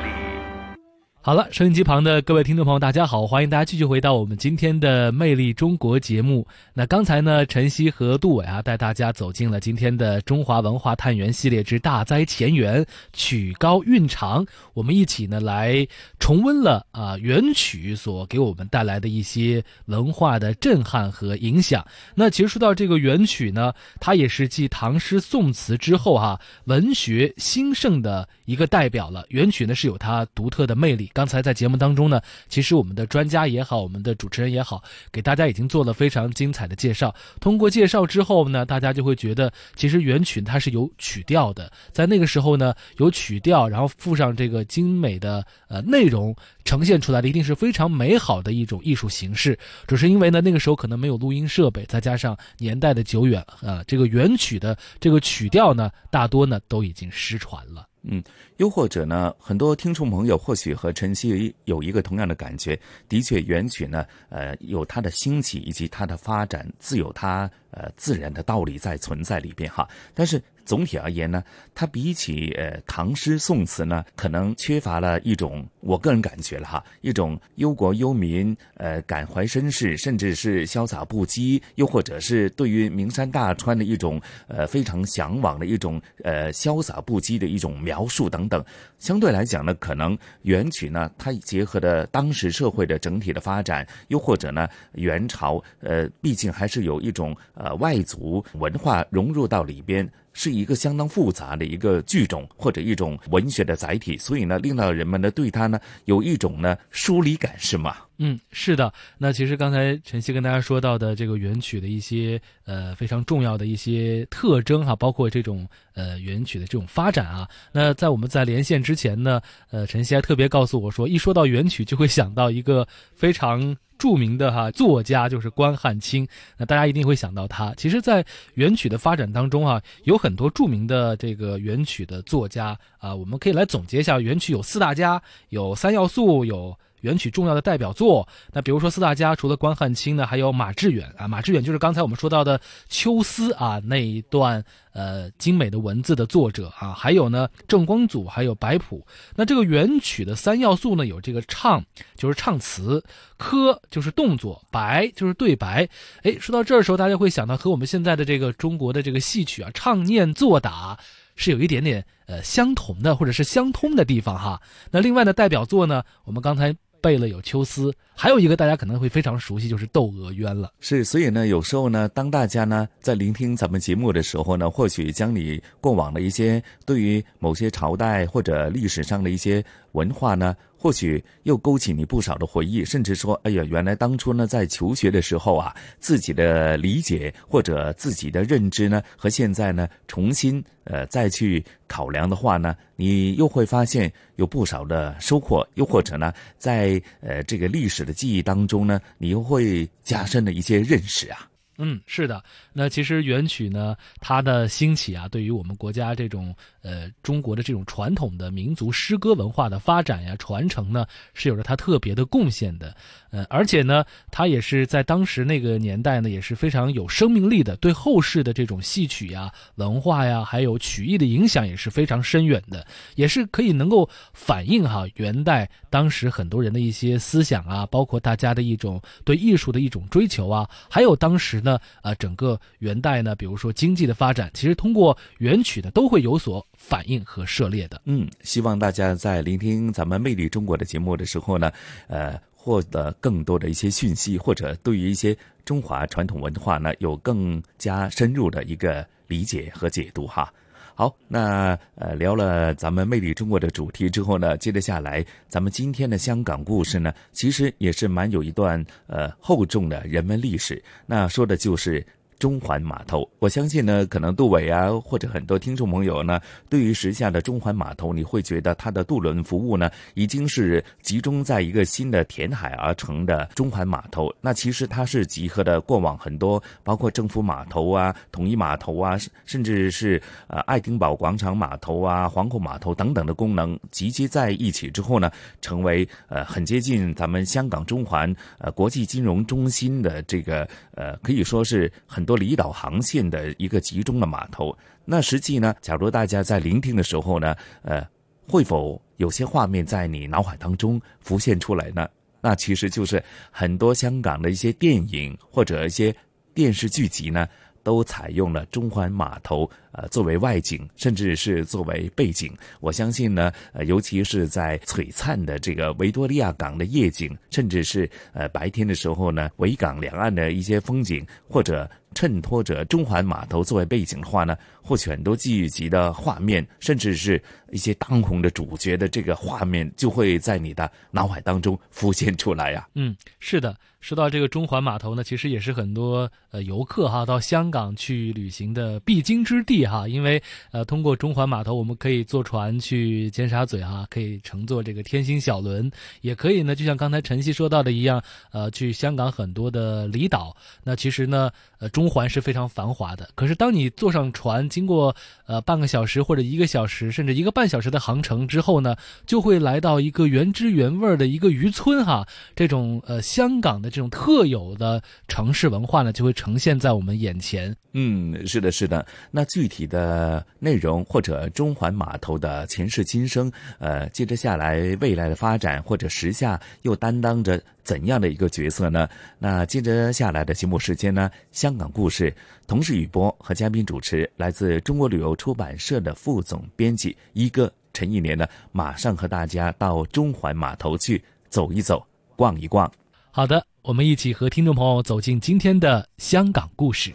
[1.29, 6.47] 好了，收音机旁的各位听众朋友，大家好，欢迎大家继续回到我们今天的《魅力中国》节目。
[6.73, 14.43] 那刚才呢，晨曦和杜伟啊，带大家走进了今天的中华文化探源系列之大灾前缘，曲高韵长。
[14.73, 15.87] 我们一起呢来
[16.17, 21.85] 重温了啊元曲所给我们带来的一些文化的震撼和影响。
[22.15, 29.23] 那其实说到这个元曲呢，它也是继唐诗宋词之后哈文学兴盛的一个代表了。
[29.29, 31.07] 元曲呢是有它独特的魅力。
[31.19, 37.13] 刚才在节目当中呢，其实我们的专家也好，我们的主持人也好，给大家已经做了非常精彩的介绍。
[37.41, 49.59] 通过介绍之后呢，大家就会觉得，其实原曲它是有曲调的，在那个时候呢，有曲调，然后附上这个精美的呃内容，呈现出来的一定是非常美好的一种艺术形式。
[49.89, 57.88] 只是因为呢，那个时候可能没有录音设备，再加上年代的久远啊，这个原曲的这个曲调呢，大多呢都已经失传了。
[58.11, 58.23] 嗯，
[58.57, 62.79] 又或者呢，很多听众朋友或许和晨曦有一个同样的感觉。
[63.07, 69.87] 的确，元曲呢，呃，有它的兴起以及它的发展，自有它呃自然的道理在存在里边哈。
[70.13, 70.41] 但是。
[70.69, 88.63] 总体而言呢，它比起呃唐诗宋词呢，可能缺乏了一种我个人感觉了哈，一种忧国忧民，呃感怀身世，甚至是潇洒不羁，又或者是对于名山大川的一种呃非常向往的一种呃潇洒不羁的一种描述等等。
[88.99, 100.07] 相对来讲呢，可能元曲呢，它结合的当时社会的整体的发展，又或者呢元朝呃毕竟还是有一种呃外族文化融入到里边。
[100.41, 107.97] 是一个相当复杂的一个剧种或者一种文学的载体，所以呢，令到人们呢对它呢有一种呢疏离感，是吗？
[108.19, 108.93] 嗯，是的。
[109.17, 117.47] 那其实刚才晨曦跟大家说到的这个元曲的一些呃非常重要的一些特征哈，包括这种呃元曲的这种发展啊。
[117.71, 123.75] 那在我们在连线之前呢，呃，晨曦还特别告诉我说，一说到元曲就会想到一个非常。
[123.99, 127.73] 著名的哈作家就是关汉卿，那大家一定会想到他。
[127.75, 136.73] 其实，在元曲的发展当中啊，有很多著名的这个元曲的作家啊，我们可以来总结一下，元曲有四大家，有三要素，有。
[137.01, 141.27] 元曲重要的代表作，那比如说四大家，除了关汉卿呢，还有马致远啊。
[141.27, 142.59] 马致远就是刚才我们说到的
[142.89, 146.93] 《秋思》啊那一段呃精美的文字的作者啊。
[146.93, 149.05] 还有呢郑光祖，还有白朴。
[149.35, 151.83] 那这个元曲的三要素呢，有这个唱，
[152.15, 152.99] 就是唱词；
[153.37, 155.87] 科就是动作；白就是对白。
[156.23, 160.97] 哎，说到这儿的时候，大家会想到和我们现在的这个中国的这个戏曲啊，唱念做打。
[161.41, 164.61] 是有一点点呃相同的，或者是相通的地方哈。
[164.91, 170.71] 那另外的代表作呢，我们刚才贝勒有《秋思》，还有一个大家可能会非常熟悉，就是《窦娥冤》了。
[170.79, 179.63] 是，所以呢，有时候呢，当大家呢在聆听咱们节目的时候呢，或许将你过往的一些对于某些朝代或者历史上的一些
[179.93, 201.47] 文化呢，或许又勾起你不少的回忆，甚至说，哎呀，原来当初呢在求学的时候啊，自己的理解或者自己的认知呢，和现在呢重新呃再去考量的话呢，你又会发现有不少的收获，又或者呢，在呃这个历史的记忆当中呢，你又会加深了一些认识啊。
[201.81, 202.43] 嗯，是的。
[202.79, 212.95] 那其实元曲呢，它的兴起啊，对于我们国家这种呃中国的这种传统的民族诗歌文化的发展呀、传承呢，是有着它特别的贡献的。
[213.31, 238.01] 呃，而且呢，它也是在当时那个年代呢，也是非常有生命力的，对后世的这种戏曲呀、文化呀，还有曲艺的影响也是非常深远的，也是可以能够反映哈元代当时很多人的一些思想啊，包括大家的一种对艺术的一种追求啊，还有当时呢，呃，整个元代呢，比如说经济的发展，其实通过元曲呢，都会有所反映和涉猎的。
[238.05, 241.71] 嗯，希望大家在聆听咱们《魅力中国》的节目的时候呢，
[242.07, 242.39] 呃。
[242.61, 250.53] 获得更多的一些讯息，或者对于一些中华传统文化呢，有更加深入的一个理解和解读哈。
[250.93, 262.05] 好，那呃聊了咱们魅力中国的主题之后呢，接着下来，咱们今天的香港故事呢，其实也是蛮有一段呃厚重的人文历史，那说的就是。
[262.39, 274.33] 中环码头，我相信呢，可能杜伟啊，或者很多听众朋友呢，对于时下的中环码头，你会觉得它的渡轮服务呢，已经是集中在一个新的填海而成的中环码头。
[274.39, 285.29] 那其实它是集合的过往很多，包括政府码头啊、统一码头啊，甚至是呃爱丁堡广场码头啊、皇后码头等等的功能集结在一起之后呢，
[285.59, 290.65] 成为呃很接近咱们香港中环呃国际金融中心的这个
[290.95, 292.25] 呃可以说是很。
[292.29, 295.73] 多离岛航线的一个集中的码头，那实际呢？
[295.81, 298.07] 假如大家在聆听的时候呢，呃，
[298.47, 302.07] 会否有些画面在你脑海当中浮现出来呢？
[302.39, 306.15] 那其实就是很多香港的一些电影或者一些
[306.53, 307.47] 电视剧集呢。
[307.81, 312.53] 都采用了中环码头，呃，作为外景，甚至是作为背景。
[312.81, 327.41] 我相信呢，呃，尤其是在璀璨的这个维多利亚港的夜景，甚至是呃白天的时候呢，维港两岸的一些风景，或者衬托着中环码头作为背景的话呢，或许很多记忆集的画面，甚至是
[327.71, 332.87] 一些当红的主角的这个画面，就会在你的脑海当中浮现出来呀。
[332.95, 333.75] 嗯，是的。
[334.01, 340.41] 说到这个中环码头呢，其实也是很多呃游客哈到香港去旅行的必经之地哈，因为
[340.71, 345.91] 呃通过中环码头，我们可以坐船去尖沙咀哈，可以乘坐这个天星小轮，
[346.21, 350.55] 也可以呢，就像刚才晨曦说到的一样，呃去香港很多的离岛。
[350.81, 355.13] 那其实呢，呃中环是非常繁华的，可是当你坐上船，经过
[355.45, 362.25] 呃半个小时或者一个小时，甚至一个半小时的航程之后呢，就会来到一个原汁原味的一个渔村哈，
[362.55, 363.89] 这种呃香港的。
[363.89, 367.75] 这种特有的城市文化呢，就会呈现在我们眼前。
[367.93, 369.03] 嗯，是的，是的。
[369.31, 377.59] 那具体的内容或者中环码头的前世今生，呃，接着下来未来的发展，或者时下又担当着
[377.89, 379.09] 怎样的一个角色呢？
[379.39, 382.31] 那接着下来的节目时间呢，香港故事，
[382.67, 391.19] 同时雨波和嘉宾主持，来自中国旅游出版社的副总编辑一哥陈一年呢，马上和大家到中环码头去
[391.49, 392.91] 走一走，逛一逛。
[393.31, 393.65] 好的。
[393.81, 397.11] 我们一起和听众朋友走进今天的香港故事。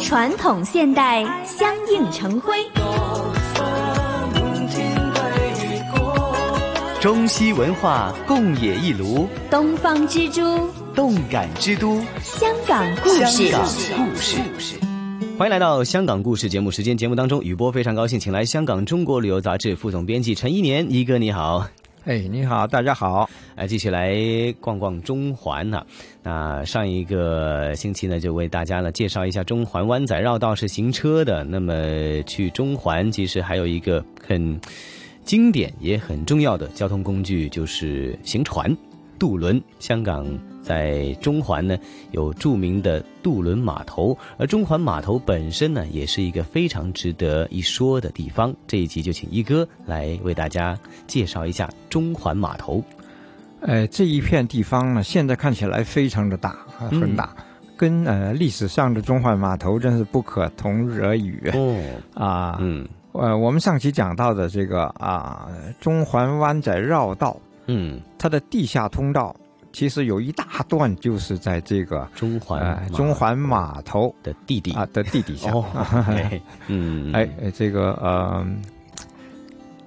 [0.00, 2.56] 传统现代相映成辉，
[7.00, 10.40] 中西文化共冶一炉，东方之珠，
[10.94, 13.48] 动感之都，香港故事。
[13.48, 14.78] 香港故事。
[15.36, 16.96] 欢迎来到香港故事节目时间。
[16.96, 21.68] 节目当中，雨波非常高兴，请来香港中国旅游杂志副总编辑陈一年一哥，你好。
[22.06, 23.28] 哎，你好，大家好。
[23.56, 24.16] 哎，继续来
[24.58, 25.84] 逛逛中环呢。
[26.22, 31.44] 那上一个星期呢，就为大家呢介绍一下中环湾仔绕道是行车的。
[31.44, 31.74] 那么
[32.22, 34.58] 去中环，其实还有一个很
[35.26, 38.74] 经典也很重要的交通工具，就是行船、
[39.18, 39.60] 渡轮。
[39.78, 40.26] 香港。
[40.62, 41.78] 在中环呢，
[42.10, 48.52] 有著名的渡轮码头，而中环码头本身呢，也是一个非常值得一说的地方。
[48.66, 52.82] 这一集就请一哥来为大家介绍一下中环码头。
[53.60, 57.32] 呃，这一片地方呢，现在看起来非常的大，很大，
[57.76, 61.48] 跟呃历史上的中环码头真是不可同日而语。
[61.54, 61.78] 哦，
[62.14, 62.84] 啊，嗯，
[63.20, 65.48] 呃，我们上期讲到的这个啊，
[65.80, 67.36] 中环湾仔绕道，
[67.66, 69.34] 嗯，它的地下通道。
[69.72, 75.52] 其实有一大段就是在这个中环中环码头的地底啊的地底下。
[76.68, 78.46] 嗯，哎，这个呃，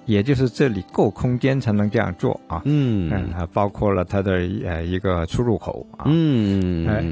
[0.05, 2.61] 也就是这里够空间才能这样做啊。
[2.65, 6.05] 嗯，还包括了它的呃一个出入口啊。
[6.05, 7.03] 嗯，哎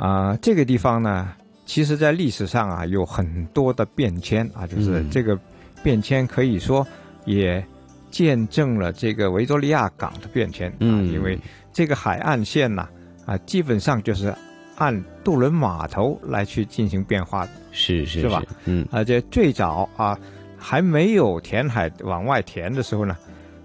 [0.00, 1.32] 啊，这个地方呢，
[1.66, 5.36] 其实在历史上啊有很多的变迁啊，就是这个
[5.82, 6.86] 变迁可以说
[7.24, 7.64] 也。
[8.12, 11.38] 见证了这个维多利亚港的变迁啊，因为
[11.72, 12.88] 这个海岸线呢
[13.24, 14.34] 啊，基本上就是
[14.78, 18.42] 按渡轮码头来去进行变化的，是是是吧？
[18.64, 20.18] 嗯，而且最早啊
[20.58, 23.16] 还没有填海往外填的时候呢，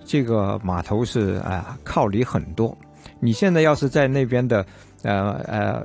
[0.06, 2.78] 这个码头是啊靠里很多。
[3.20, 4.64] 你现在要是在那边的
[5.02, 5.84] 呃呃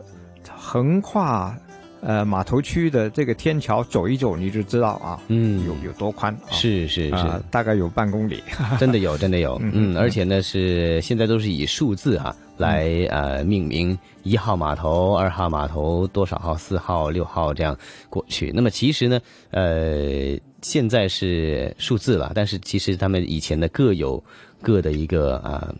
[0.54, 1.56] 横跨。
[2.02, 8.42] 呃，码头区的这个天桥走一走，你就知道啊，嗯，有有多宽，是是是，大概有半公里，
[8.80, 17.76] 真的有，真的有，嗯，而且呢是现在都是以数字啊来呃命名，一号码头、二号码头多少号、四号、六号这样
[18.08, 18.50] 过去。
[18.54, 19.20] 那么其实呢，
[19.50, 24.22] 呃，现在是数字了，但是其实他们以前的各有
[24.62, 25.70] 各的一个啊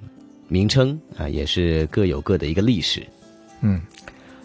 [0.49, 3.07] 名称啊，也是各有各的一个历史。
[3.63, 3.81] 嗯，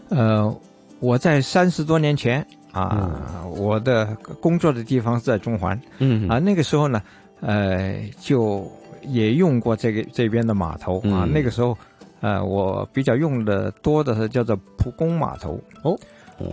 [0.07, 0.57] 呃。
[1.05, 6.99] 我在三十多年前啊，我的工作的地方是在中环，嗯啊，那个时候呢，
[7.41, 8.67] 呃，就
[9.03, 11.27] 也用过这个这边的码头啊。
[11.31, 11.77] 那个时候，
[12.21, 15.95] 呃，我比较用的多的是叫做蒲公码头哦。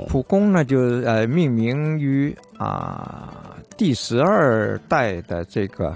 [0.07, 5.95] 蒲公呢，就呃命名于啊第十二代的这个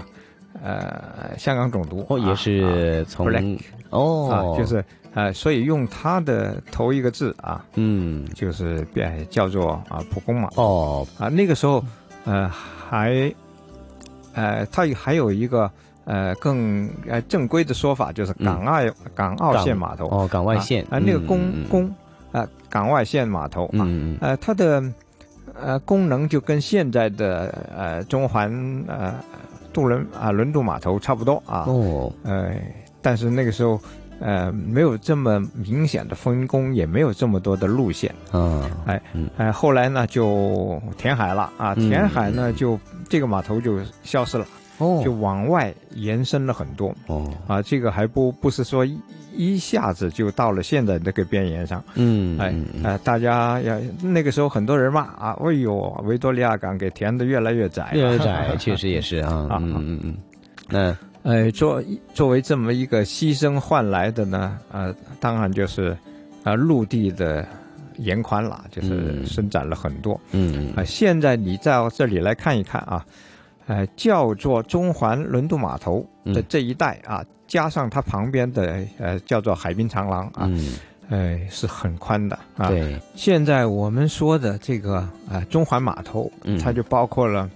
[0.63, 3.27] 呃香港总督哦，也是从
[3.91, 4.83] 哦，就是。
[5.17, 10.47] 呃，所以用它的头一个字啊，嗯，就是变叫做啊蒲公嘛。
[10.53, 11.83] 哦，啊那个时候，
[12.25, 13.33] 呃还，
[14.35, 15.71] 呃它还有一个
[16.05, 18.79] 呃更呃正规的说法，就是港澳
[19.15, 20.05] 港澳线码头。
[20.09, 21.91] 哦，港外线啊，那个公公
[22.31, 23.81] 啊港外线码头啊，
[24.21, 24.83] 呃它的
[25.59, 28.51] 呃功能就跟现在的呃中环
[28.87, 29.15] 呃
[29.73, 31.65] 渡轮啊轮渡码头差不多啊。
[31.65, 32.53] 哦，呃，
[33.01, 33.81] 但是那个时候。
[34.19, 38.13] 呃，没有这么明显的分工，也没有这么多的路线。
[38.31, 39.01] 啊，哎，
[39.37, 44.45] 哎，后来呢就填海了啊，填海呢就这个码头就消失了，
[44.79, 46.93] 哦，就往外延伸了很多。
[47.05, 48.99] 哦，啊，这个还不不是说一
[49.35, 51.83] 一下子就到了现在这个边沿上。
[51.93, 59.47] 嗯，哎，哎，大家要那个时候很多人骂啊，哎呦，维多利亚港给填的越来越窄，越来越窄，确实也是啊。
[59.61, 60.17] 嗯嗯嗯，
[60.69, 60.97] 那。
[61.27, 65.95] 呃，作作为这么一个牺牲换来的呢，呃，当然就是，
[66.41, 67.45] 啊，陆地的
[67.97, 70.17] 延宽了，就是伸展了很多。
[70.31, 73.05] 嗯啊，现在你到这里来看一看啊，
[73.65, 80.49] 呃，叫做中环轮渡码头的这一带啊，加上它旁边的呃叫做海滨长廊啊，
[81.09, 82.69] 呃，是很宽的啊。
[82.69, 82.97] 对。
[83.15, 84.99] 现在我们说的这个
[85.29, 86.31] 啊中环码头，
[86.63, 87.49] 它就包括了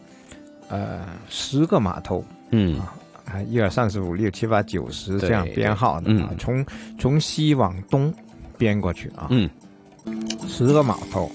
[0.68, 2.22] 呃十个码头。
[2.50, 2.78] 嗯。
[2.78, 2.94] 啊，
[3.48, 6.66] 一二三四五六七八九十这样编号的啊，从
[7.00, 8.14] 从西往东
[8.58, 9.50] 编过去啊，嗯，
[10.48, 11.32] 十个码头，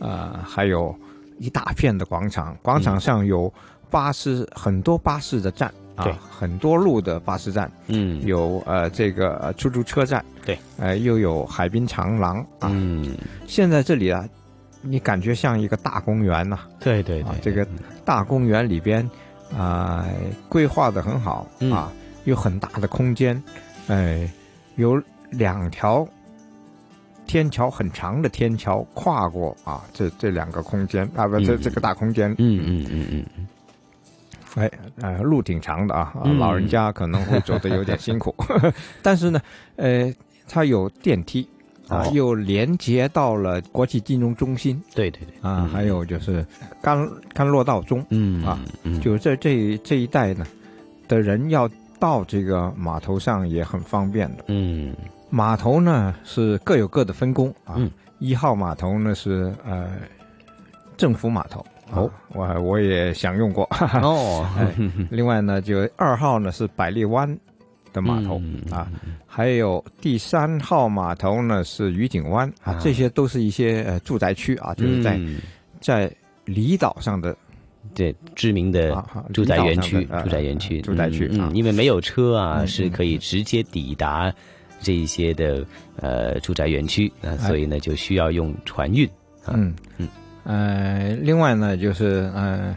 [0.00, 0.94] 呃，还有
[1.38, 3.52] 一大片的广场，广场上有
[3.90, 14.28] 巴士很多巴士的站啊，很多路的巴士站，嗯，有呃这个出租车站，对，呃又有海滨长廊啊，嗯，现在这里啊，
[14.82, 17.66] 你感觉像一个大公园呐，对对对，这个
[18.04, 19.08] 大公园里边。
[19.56, 20.06] 啊，
[20.48, 21.92] 规划的很好啊，
[22.24, 23.42] 有很大的空间，
[23.88, 24.28] 哎，
[24.76, 26.06] 有两条
[27.26, 33.46] 天桥很长的天桥跨过啊，这这两个空间啊，不，这这个大空间，嗯嗯嗯嗯嗯，
[34.56, 34.70] 哎，
[35.00, 38.34] 呃，路挺长的啊，老人家可能会走的有点辛苦，
[39.02, 39.40] 但是呢，
[39.76, 40.12] 呃，
[40.48, 41.48] 它有电梯。
[41.88, 46.44] 啊，又连接到了国际金融中心，对对对，啊，还有就是
[46.82, 48.60] 甘甘洛道中，嗯啊，
[49.02, 50.46] 就在这这一带呢，
[51.08, 51.68] 的人要
[51.98, 54.94] 到这个码头上也很方便的，嗯，
[55.30, 59.90] 码头呢是各有各的分工啊，嗯，一号码头呢是呃
[60.96, 63.68] 政府码头，哦，我我也享用过，
[64.02, 64.46] 哦，
[65.10, 67.38] 另外呢就二号呢是百丽湾。
[67.98, 68.40] 的码头
[68.70, 68.88] 啊，
[69.26, 75.18] 还有第三号码头呢是愉景湾啊，这些都是一些呃住宅区啊，就是在
[75.80, 76.10] 在
[76.44, 77.36] 离岛上的
[77.94, 84.32] 对知名的住宅园区、住宅园区、住宅区嗯，因为没有车啊，是可以直接抵达
[84.80, 89.08] 这一些的呃住宅园区啊，所以呢就需要用船运。
[89.48, 90.08] 嗯嗯。
[90.44, 92.76] 呃，另外呢就是呃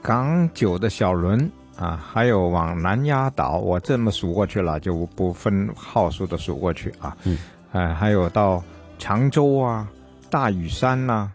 [0.00, 1.50] 港九的小轮。
[1.80, 7.16] 啊，还有往南丫岛，我这么数过去了，就不分号数的数过去啊。
[7.24, 7.38] 嗯，
[7.72, 8.62] 哎，还有到
[8.98, 9.88] 常州啊、
[10.28, 11.32] 大屿山呐，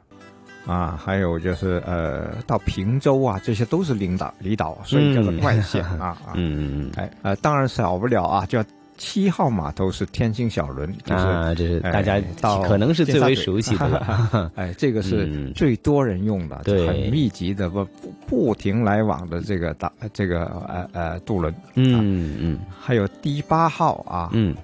[0.67, 6.15] 啊，还有就是呃到平洲啊，这些都是领导离岛，所以叫做外线啊。
[6.35, 6.91] 嗯嗯嗯。
[6.95, 8.63] 哎呃，当然少不了啊，叫。
[8.97, 14.51] 七号码头是天星小轮，啊，这是大家到可能是最为熟悉的了。
[14.55, 17.85] 哎，这个是最多人用的，很密集的不
[18.25, 21.53] 不停来往的这个大这个呃呃渡轮。
[21.75, 24.55] 嗯嗯，还有第八号啊，嗯，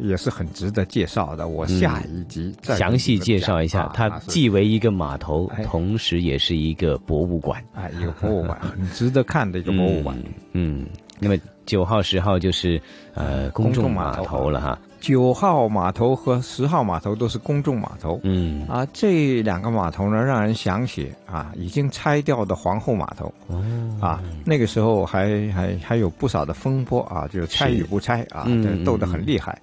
[0.00, 1.48] 也是很值得介绍的。
[1.48, 7.60] 我下一集再详细介绍一下，它既为一个码头，同时也是一个博物馆。
[7.74, 10.16] 哎，一个博物馆，很值得看的一个博物馆。
[10.52, 10.86] 嗯。
[11.22, 11.36] 那么
[11.70, 12.82] 九号、十号就是
[13.14, 14.76] 呃公众码头了哈。
[14.98, 18.18] 九号码头和十号码头都是公众码头。
[18.24, 23.32] 嗯啊，这两个码头呢，让人想起啊已经拆掉的皇后码头。
[23.46, 23.62] 哦
[24.00, 28.48] 啊，那个时候还还还有不少的风波啊，就拆与不拆啊，
[28.84, 29.56] 斗得很厉害。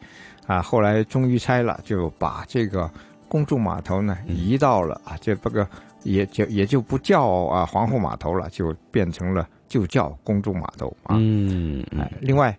[0.48, 2.90] 啊，后来终于拆了，就把这个
[3.28, 5.68] 公众码头呢移到了啊，这不个
[6.08, 9.48] 也就也就不叫啊皇后码头了，就变成了。
[9.70, 11.18] 就叫公众码头啊。
[11.20, 12.58] 嗯，哎，另外，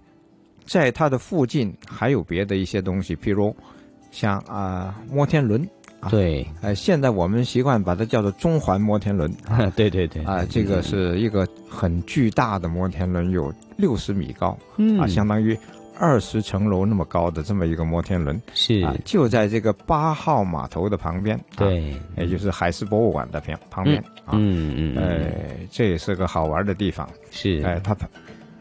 [0.67, 3.57] 在它的附近还有别的一些东西，譬如
[4.11, 5.67] 像啊摩天轮。
[6.11, 9.33] 对，哎，现在我们习惯把它叫做中环摩天轮。
[9.75, 10.23] 对对对。
[10.25, 14.49] 啊，这个是一个很巨大的摩天轮，有六十米高，
[15.01, 15.59] 啊，相当于
[15.99, 18.41] 二十层楼那么高的这么一个摩天轮。
[18.55, 18.95] 是啊。
[19.05, 21.39] 就在这个八号码头的旁边。
[21.57, 21.95] 对。
[22.17, 24.03] 也就是海事博物馆的旁旁边。
[24.31, 25.33] 嗯嗯，哎，
[25.71, 27.09] 这也是个好玩的地方。
[27.31, 27.97] 是，哎，它，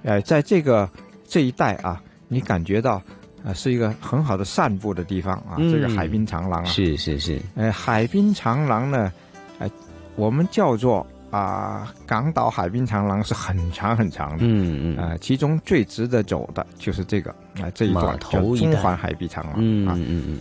[0.04, 0.90] 哎，在这个
[1.26, 3.02] 这一带啊，你感觉到
[3.44, 5.58] 啊，是一个很好的散步的地方啊。
[5.58, 7.38] 这个海滨长廊啊，是是是。
[7.56, 9.12] 呃，海滨长廊呢，
[9.60, 9.70] 哎，
[10.16, 11.06] 我们叫做
[11.38, 14.38] 啊，港岛海滨长廊是很长很长的。
[14.42, 14.98] 嗯嗯。
[14.98, 17.30] 啊，其中最值得走的就是这个
[17.60, 19.56] 啊这一段叫中环海滨长廊。
[19.58, 20.40] 嗯嗯嗯。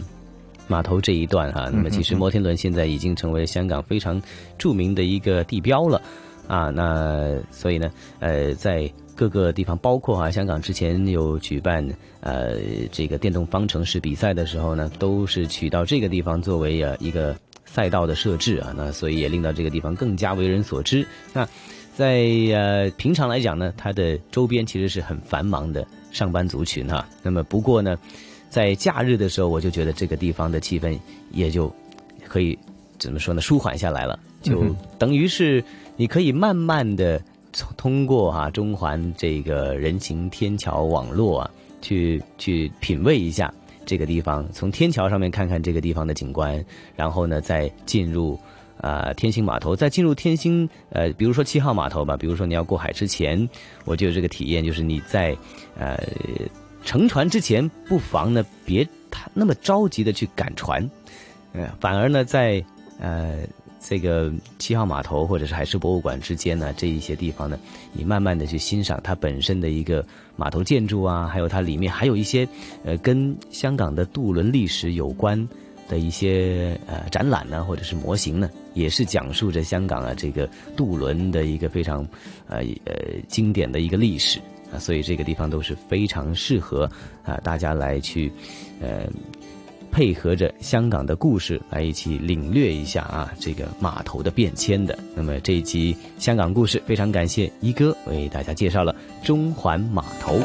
[0.68, 4.20] 码头这一段哈，那么其实摩天轮现在已经成为香港非常
[4.58, 6.02] 著名的一个地标了，
[6.48, 7.88] 啊，那所以呢，
[8.18, 11.88] 呃，在各个地方，包括啊香港之前有举办
[12.20, 12.58] 呃
[12.90, 17.36] 这个电动方程式比赛的时候呢，都是取到这个地方作为呃一个
[17.66, 21.06] 赛道的设置啊，那所以也令到这个地方更加为人所知。
[21.34, 21.46] 那
[21.94, 27.98] 在呃平常来讲呢，它的周边其实是很繁忙的上班族群哈，那么不过呢。
[28.48, 30.98] 在假日的时候，我就觉得这个地方的气氛
[31.30, 31.70] 也就
[32.24, 32.56] 可以
[32.96, 34.18] 怎么说呢，舒缓下来了。
[34.40, 34.64] 就
[34.98, 35.62] 等于是
[35.96, 37.20] 你可以慢慢的
[37.76, 41.50] 通过哈中环这个人行天桥网络啊，
[41.82, 43.52] 去去品味一下
[43.86, 46.62] 这个地方，从天桥上面看看这个地方的景观，
[46.94, 48.38] 然后呢再进入
[48.80, 53.48] 啊天星码头，在进入天星呃，比如说七号码头吧，比如说你要过海之前，
[53.86, 55.34] 我就有这个体验，就是你在
[55.78, 55.98] 呃。
[56.84, 60.88] 乘船之前，不妨呢别太那么着急的去赶船，
[61.52, 62.64] 呃，反而呢在
[63.00, 63.40] 呃
[63.88, 67.56] 这个七号码头或者是海事博物馆之间呢这一些地方呢，
[67.92, 72.46] 你慢慢的去欣赏它本身的一个码头建筑啊，还有它里面还有一些
[72.84, 75.48] 呃跟香港的渡轮历史有关
[75.88, 82.04] 的一些呃展览呢，或者是模型呢，也是讲述着香港啊这个渡轮的一个非常
[82.48, 82.94] 呃呃
[83.28, 84.40] 经典的一个历史。
[84.72, 86.90] 啊，所以这个地方都是非常适合
[87.22, 88.32] 啊大家来去，
[88.80, 89.06] 呃，
[89.96, 94.98] 配合着香港的故事来一起领略一下啊这个码头的变迁的。
[95.14, 98.94] 那么这一集香港故事，非常感谢一哥为大家介绍了
[99.24, 100.38] 中环码头。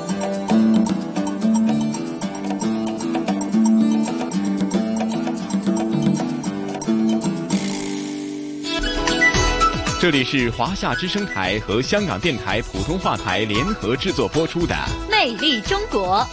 [10.00, 14.74] 这里是华夏之声台和香港电台普通话台联合制作播出的
[15.12, 16.26] 《魅力中国》。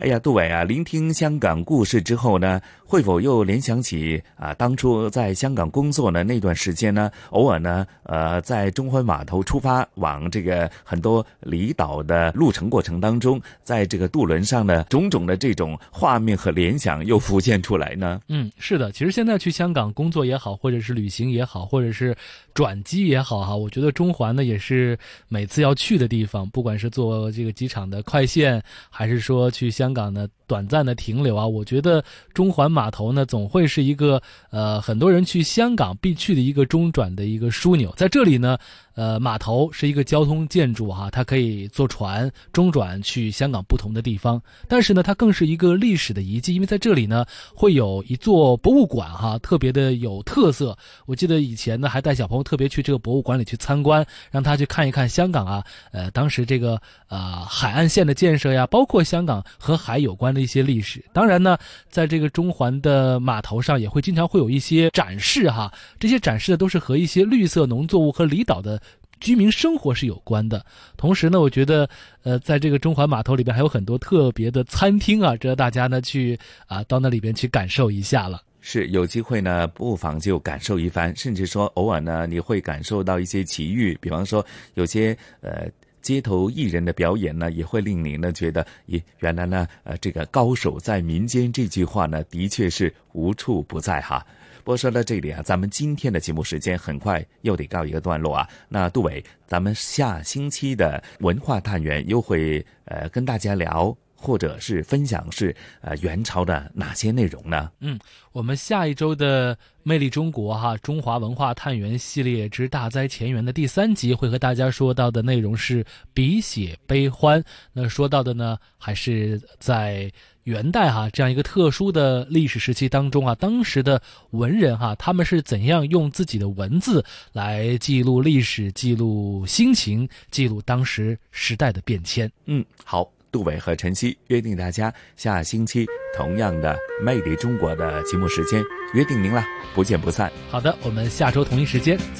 [0.00, 2.58] 哎呀，杜伟啊，聆听香港故事之后呢？
[2.86, 7.08] 会否又联想起啊，当初在香港工作的那段时间呢？
[7.30, 18.20] 偶尔呢，呃，在中环码头出发往这个很多离岛的路程过程当中，在这个渡轮上呢，种种的这种画面和联想又浮现出来呢？
[18.28, 22.16] 嗯，是的，其实现在去香港工作也好，或者是旅行也好，或者是
[22.54, 24.98] 转机也好哈，我觉得中环呢也是
[25.28, 32.80] 每次要去的地方，不管是坐这个机场的快线，还是说去香港的短暂的停留啊，我觉得中环码。
[32.80, 38.56] 码头呢，总会是一个呃很多人去香港必去的一个中转的一个枢纽，在这里呢，
[38.94, 44.40] 呃，码头是一个交通建筑哈，它可以坐船中转去香港不同的地方。
[44.68, 47.24] 但是呢，它更是一个历史的遗迹，因为在这里呢
[47.54, 50.76] 会有一座博物馆哈，特别的有特色。
[51.06, 61.02] 我记得以前呢还带小朋友特别去这个博物馆里去参观，让他去看一看香港啊，呃，当时这个呃海岸线的建设呀，包括香港和海有关的一些历史。
[61.12, 61.56] 当然呢，
[61.88, 68.80] 在这个中环的码头上也会经常会有一些展示哈，这些展示的都是和一些绿色农作物和离岛的。
[69.20, 70.64] 居民生活是有关的，
[70.96, 71.88] 同时呢，我觉得，
[72.22, 78.42] 呃，在这个中环码头里边还有很多特别的餐厅啊，值得大家呢去啊到那里边去感受一下了。
[78.62, 84.44] 是有机会呢，不妨就感受一番，甚至说偶尔呢，你会感受到一些奇遇，比方说
[84.74, 85.66] 有些呃
[86.02, 94.24] 街头艺人的表演呢，也会令你呢觉得，咦，原来呢，呃，这个高手在民间这句话呢，的确是无处不在哈。
[94.70, 98.48] 不过说到这里啊，咱们今天的节目时间很快又得告一个段落啊。
[98.68, 107.68] 那杜伟，咱们下星期的文化探源又会呃跟大家聊，或者是分享是呃元朝的哪些内容呢？
[107.80, 107.98] 嗯，
[108.30, 117.42] 我们下一周的《魅力中国》哈中华文化探源系列之大灾前缘的第三集，会和大家说到的内容是笔写悲欢。
[117.72, 120.08] 那说到的呢，还是在。
[120.44, 132.30] 元代哈这样一个特殊的历史时期当中啊，当时的文人哈他们是怎样用自己的文字来记录历史、记录心情、记录当时时代的变迁？
[132.46, 135.86] 嗯，好，杜伟和晨曦约定大家下星期
[136.16, 136.74] 同样的
[137.04, 138.64] 《魅力中国》的节目时间，
[138.94, 140.32] 约定您了，不见不散。
[140.48, 142.00] 好的，我们下周同一时间。